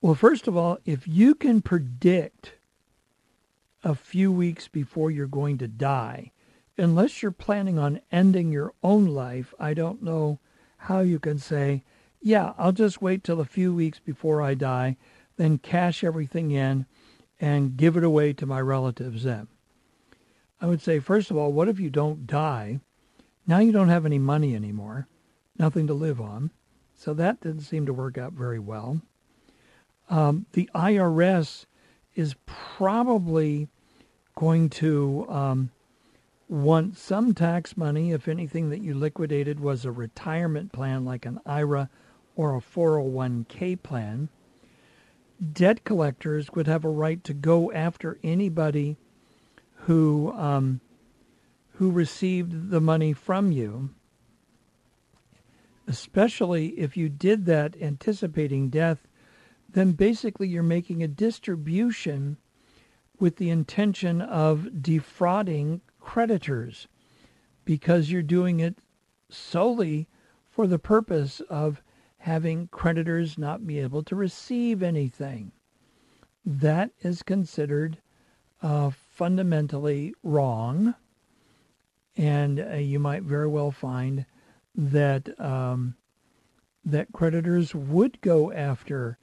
well, 0.00 0.14
first 0.14 0.48
of 0.48 0.56
all, 0.56 0.78
if 0.84 1.06
you 1.06 1.34
can 1.34 1.60
predict 1.60 2.54
a 3.84 3.94
few 3.94 4.30
weeks 4.30 4.68
before 4.68 5.10
you're 5.10 5.26
going 5.26 5.58
to 5.58 5.68
die, 5.68 6.30
unless 6.78 7.22
you're 7.22 7.32
planning 7.32 7.78
on 7.78 8.00
ending 8.10 8.50
your 8.52 8.72
own 8.82 9.06
life, 9.06 9.52
I 9.58 9.74
don't 9.74 10.02
know 10.02 10.38
how 10.78 11.00
you 11.00 11.18
can 11.18 11.38
say, 11.38 11.82
yeah, 12.20 12.52
I'll 12.56 12.72
just 12.72 13.02
wait 13.02 13.24
till 13.24 13.40
a 13.40 13.44
few 13.44 13.74
weeks 13.74 13.98
before 13.98 14.40
I 14.40 14.54
die, 14.54 14.96
then 15.36 15.58
cash 15.58 16.04
everything 16.04 16.52
in 16.52 16.86
and 17.40 17.76
give 17.76 17.96
it 17.96 18.04
away 18.04 18.32
to 18.34 18.46
my 18.46 18.60
relatives 18.60 19.24
then. 19.24 19.48
I 20.60 20.66
would 20.66 20.80
say, 20.80 21.00
first 21.00 21.30
of 21.30 21.36
all, 21.36 21.52
what 21.52 21.68
if 21.68 21.80
you 21.80 21.90
don't 21.90 22.26
die? 22.26 22.80
Now 23.46 23.58
you 23.58 23.72
don't 23.72 23.88
have 23.88 24.06
any 24.06 24.18
money 24.18 24.54
anymore, 24.54 25.08
nothing 25.58 25.86
to 25.88 25.94
live 25.94 26.20
on. 26.20 26.50
So 26.94 27.14
that 27.14 27.40
didn't 27.40 27.62
seem 27.62 27.86
to 27.86 27.92
work 27.92 28.16
out 28.16 28.32
very 28.32 28.58
well. 28.58 29.00
Um, 30.08 30.46
the 30.52 30.70
IRS 30.74 31.66
is 32.14 32.36
probably 32.46 33.68
going 34.36 34.70
to 34.70 35.26
um, 35.28 35.70
want 36.48 36.96
some 36.96 37.34
tax 37.34 37.76
money 37.76 38.12
if 38.12 38.28
anything 38.28 38.70
that 38.70 38.82
you 38.82 38.94
liquidated 38.94 39.58
was 39.58 39.84
a 39.84 39.90
retirement 39.90 40.72
plan 40.72 41.04
like 41.04 41.26
an 41.26 41.40
IRA 41.46 41.88
or 42.36 42.56
a 42.56 42.60
401k 42.60 43.82
plan 43.82 44.28
debt 45.52 45.84
collectors 45.84 46.52
would 46.52 46.66
have 46.66 46.84
a 46.84 46.88
right 46.88 47.24
to 47.24 47.34
go 47.34 47.72
after 47.72 48.18
anybody 48.22 48.96
who 49.86 50.32
um, 50.36 50.80
who 51.74 51.90
received 51.90 52.70
the 52.70 52.80
money 52.80 53.12
from 53.12 53.50
you, 53.50 53.90
especially 55.86 56.68
if 56.78 56.96
you 56.96 57.08
did 57.08 57.46
that 57.46 57.76
anticipating 57.80 58.68
death. 58.68 59.08
Then 59.68 59.92
basically, 59.92 60.48
you're 60.48 60.62
making 60.62 61.02
a 61.02 61.08
distribution 61.08 62.36
with 63.18 63.36
the 63.36 63.50
intention 63.50 64.20
of 64.20 64.82
defrauding 64.82 65.80
creditors 66.00 66.88
because 67.64 68.10
you're 68.10 68.22
doing 68.22 68.60
it 68.60 68.78
solely 69.30 70.08
for 70.50 70.66
the 70.66 70.78
purpose 70.78 71.40
of 71.48 71.82
having 72.18 72.68
creditors 72.68 73.38
not 73.38 73.66
be 73.66 73.78
able 73.78 74.02
to 74.02 74.14
receive 74.14 74.82
anything. 74.82 75.52
That 76.44 76.90
is 77.00 77.22
considered 77.22 77.98
uh, 78.60 78.90
fundamentally 78.90 80.14
wrong, 80.22 80.94
and 82.16 82.60
uh, 82.60 82.74
you 82.74 82.98
might 82.98 83.22
very 83.22 83.48
well 83.48 83.70
find 83.70 84.26
that 84.74 85.38
um, 85.40 85.94
that 86.84 87.12
creditors 87.12 87.74
would 87.74 88.20
go 88.20 88.52
after 88.52 89.18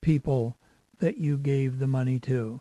people 0.00 0.56
that 0.98 1.18
you 1.18 1.38
gave 1.38 1.78
the 1.78 1.86
money 1.86 2.18
to 2.18 2.60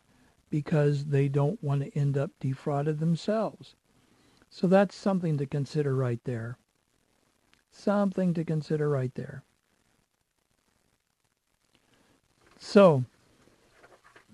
because 0.49 1.05
they 1.05 1.28
don't 1.28 1.61
want 1.63 1.82
to 1.82 1.97
end 1.97 2.17
up 2.17 2.32
defrauded 2.39 2.99
themselves. 2.99 3.75
So 4.49 4.67
that's 4.67 4.95
something 4.95 5.38
to 5.38 5.45
consider 5.45 5.95
right 5.95 6.23
there. 6.23 6.57
Something 7.71 8.34
to 8.34 8.45
consider 8.45 8.89
right 8.89 9.13
there. 9.15 9.43
So 12.57 13.03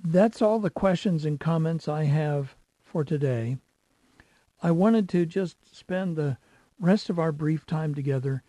that's 0.03 0.41
all 0.41 0.59
the 0.59 0.69
questions 0.69 1.25
and 1.25 1.39
comments 1.39 1.87
I 1.87 2.05
have 2.05 2.55
for 2.83 3.03
today. 3.03 3.57
I 4.65 4.71
wanted 4.71 5.09
to 5.09 5.25
just 5.25 5.57
spend 5.75 6.15
the 6.15 6.37
rest 6.79 7.09
of 7.09 7.19
our 7.19 7.33
brief 7.33 7.65
time 7.65 7.93
together 7.93 8.43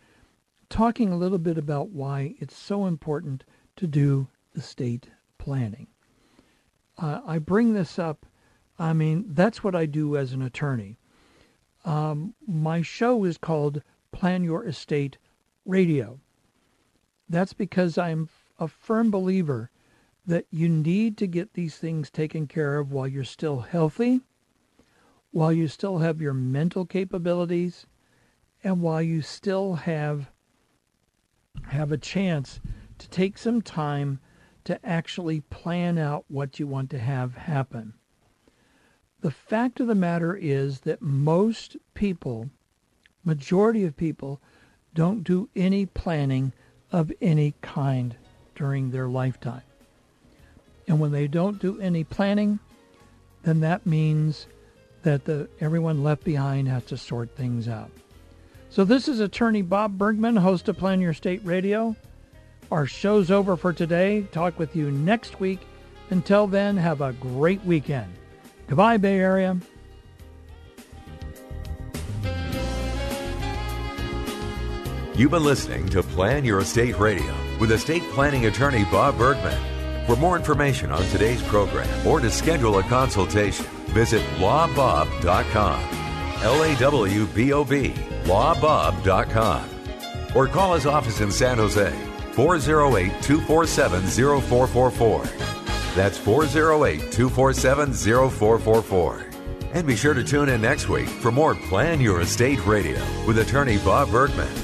talking 0.69 1.11
a 1.11 1.17
little 1.17 1.39
bit 1.39 1.59
about 1.59 1.91
why 1.91 2.37
it's 2.39 2.57
so 2.57 2.87
important 2.87 3.43
to 3.75 3.89
do 3.89 4.29
estate 4.55 5.09
planning. 5.39 5.89
Uh, 6.97 7.21
I 7.27 7.41
bring 7.41 7.73
this 7.75 7.99
up, 7.99 8.27
I 8.79 8.93
mean, 8.93 9.25
that's 9.31 9.65
what 9.65 9.75
I 9.75 9.87
do 9.87 10.17
as 10.17 10.33
an 10.33 10.41
attorney. 10.41 11.01
Um, 11.85 12.35
my 12.47 12.81
show 12.81 13.25
is 13.25 13.37
called 13.37 13.83
Plan 14.13 14.45
Your 14.45 14.65
Estate 14.65 15.19
Radio. 15.65 16.21
That's 17.29 17.55
because 17.55 17.99
I'm 17.99 18.29
a 18.61 18.69
firm 18.69 19.11
believer 19.11 19.69
that 20.25 20.47
you 20.53 20.69
need 20.69 21.19
to 21.19 21.27
get 21.27 21.55
these 21.55 21.77
things 21.77 22.09
taken 22.09 22.47
care 22.47 22.79
of 22.79 22.93
while 22.93 23.09
you're 23.09 23.25
still 23.25 23.61
healthy, 23.61 24.21
while 25.35 25.53
you 25.53 25.67
still 25.67 25.99
have 25.99 26.21
your 26.21 26.33
mental 26.33 26.87
capabilities, 26.87 27.87
and 28.63 28.81
while 28.81 29.03
you 29.03 29.21
still 29.21 29.75
have 29.75 30.31
have 31.65 31.91
a 31.91 31.99
chance 31.99 32.61
to 32.99 33.09
take 33.09 33.37
some 33.37 33.61
time 33.61 34.21
to 34.63 34.79
actually 34.87 35.41
plan 35.41 35.99
out 35.99 36.25
what 36.29 36.61
you 36.61 36.69
want 36.69 36.89
to 36.89 37.01
have 37.01 37.35
happen. 37.35 37.93
The 39.23 39.33
fact 39.33 39.81
of 39.81 39.89
the 39.89 39.95
matter 39.97 40.37
is 40.37 40.81
that 40.83 41.03
most 41.03 41.77
people, 41.95 42.49
majority 43.25 43.83
of 43.83 43.97
people, 43.97 44.41
don't 44.95 45.25
do 45.25 45.49
any 45.57 45.85
planning 45.85 46.53
of 46.93 47.11
any 47.21 47.57
kind 47.61 48.17
during 48.55 48.93
their 48.93 49.09
lifetime. 49.09 49.63
And 50.87 51.01
when 51.01 51.11
they 51.11 51.27
don't 51.27 51.61
do 51.61 51.81
any 51.81 52.05
planning, 52.05 52.61
then 53.43 53.59
that 53.61 53.85
means 53.85 54.47
that 55.05 55.25
the 55.25 55.49
everyone 55.61 56.03
left 56.03 56.25
behind 56.25 56.69
has 56.69 56.85
to 56.87 56.97
sort 56.97 57.37
things 57.37 57.69
out. 57.69 57.91
So 58.71 58.85
this 58.85 59.07
is 59.07 59.21
attorney 59.21 59.63
Bob 59.63 59.97
Bergman, 59.97 60.37
host 60.37 60.69
of 60.69 60.77
Plan 60.77 61.01
Your 61.01 61.13
Estate 61.13 61.41
Radio. 61.45 61.95
Our 62.73 62.87
show's 62.87 63.31
over 63.31 63.57
for 63.57 63.73
today. 63.73 64.23
Talk 64.33 64.59
with 64.59 64.75
you 64.75 64.91
next 64.91 65.39
week. 65.39 65.61
Until 66.11 66.47
then, 66.47 66.77
have 66.77 67.01
a 67.01 67.13
great 67.13 67.65
weekend. 67.65 68.13
Goodbye, 68.67 68.97
Bay 68.97 69.19
Area. 69.19 69.57
You've 75.17 75.31
been 75.31 75.45
listening 75.45 75.89
to 75.91 76.03
Plan 76.03 76.45
Your 76.45 76.59
Estate 76.59 76.99
Radio 76.99 77.33
with 77.61 77.71
estate 77.71 78.03
planning 78.11 78.47
attorney 78.47 78.85
Bob 78.91 79.17
Bergman. 79.17 79.57
For 80.07 80.17
more 80.17 80.37
information 80.37 80.91
on 80.91 81.03
today's 81.05 81.43
program 81.45 81.89
or 82.07 82.19
to 82.19 82.31
schedule 82.31 82.79
a 82.79 82.83
consultation, 82.83 83.67
visit 83.95 84.23
lawbob.com. 84.39 85.81
L 86.43 86.63
A 86.63 86.77
W 86.77 87.27
B 87.27 87.53
O 87.53 87.65
B, 87.65 87.95
lawbob.com. 88.25 89.71
Or 90.35 90.49
call 90.49 90.75
his 90.75 90.85
office 90.85 91.21
in 91.21 91.31
San 91.31 91.57
Jose, 91.59 91.91
408 92.33 93.23
247 93.23 94.03
0444. 94.43 95.25
That's 95.95 96.19
408 96.19 97.13
247 97.13 97.93
0444. 97.93 99.27
And 99.75 99.87
be 99.87 99.97
sure 99.97 100.15
to 100.15 100.23
tune 100.23 100.49
in 100.49 100.61
next 100.61 100.89
week 100.89 101.09
for 101.09 101.33
more 101.33 101.55
Plan 101.55 102.01
Your 102.01 102.21
Estate 102.21 102.65
Radio 102.67 103.01
with 103.27 103.39
attorney 103.39 103.79
Bob 103.79 104.11
Bergman. 104.11 104.64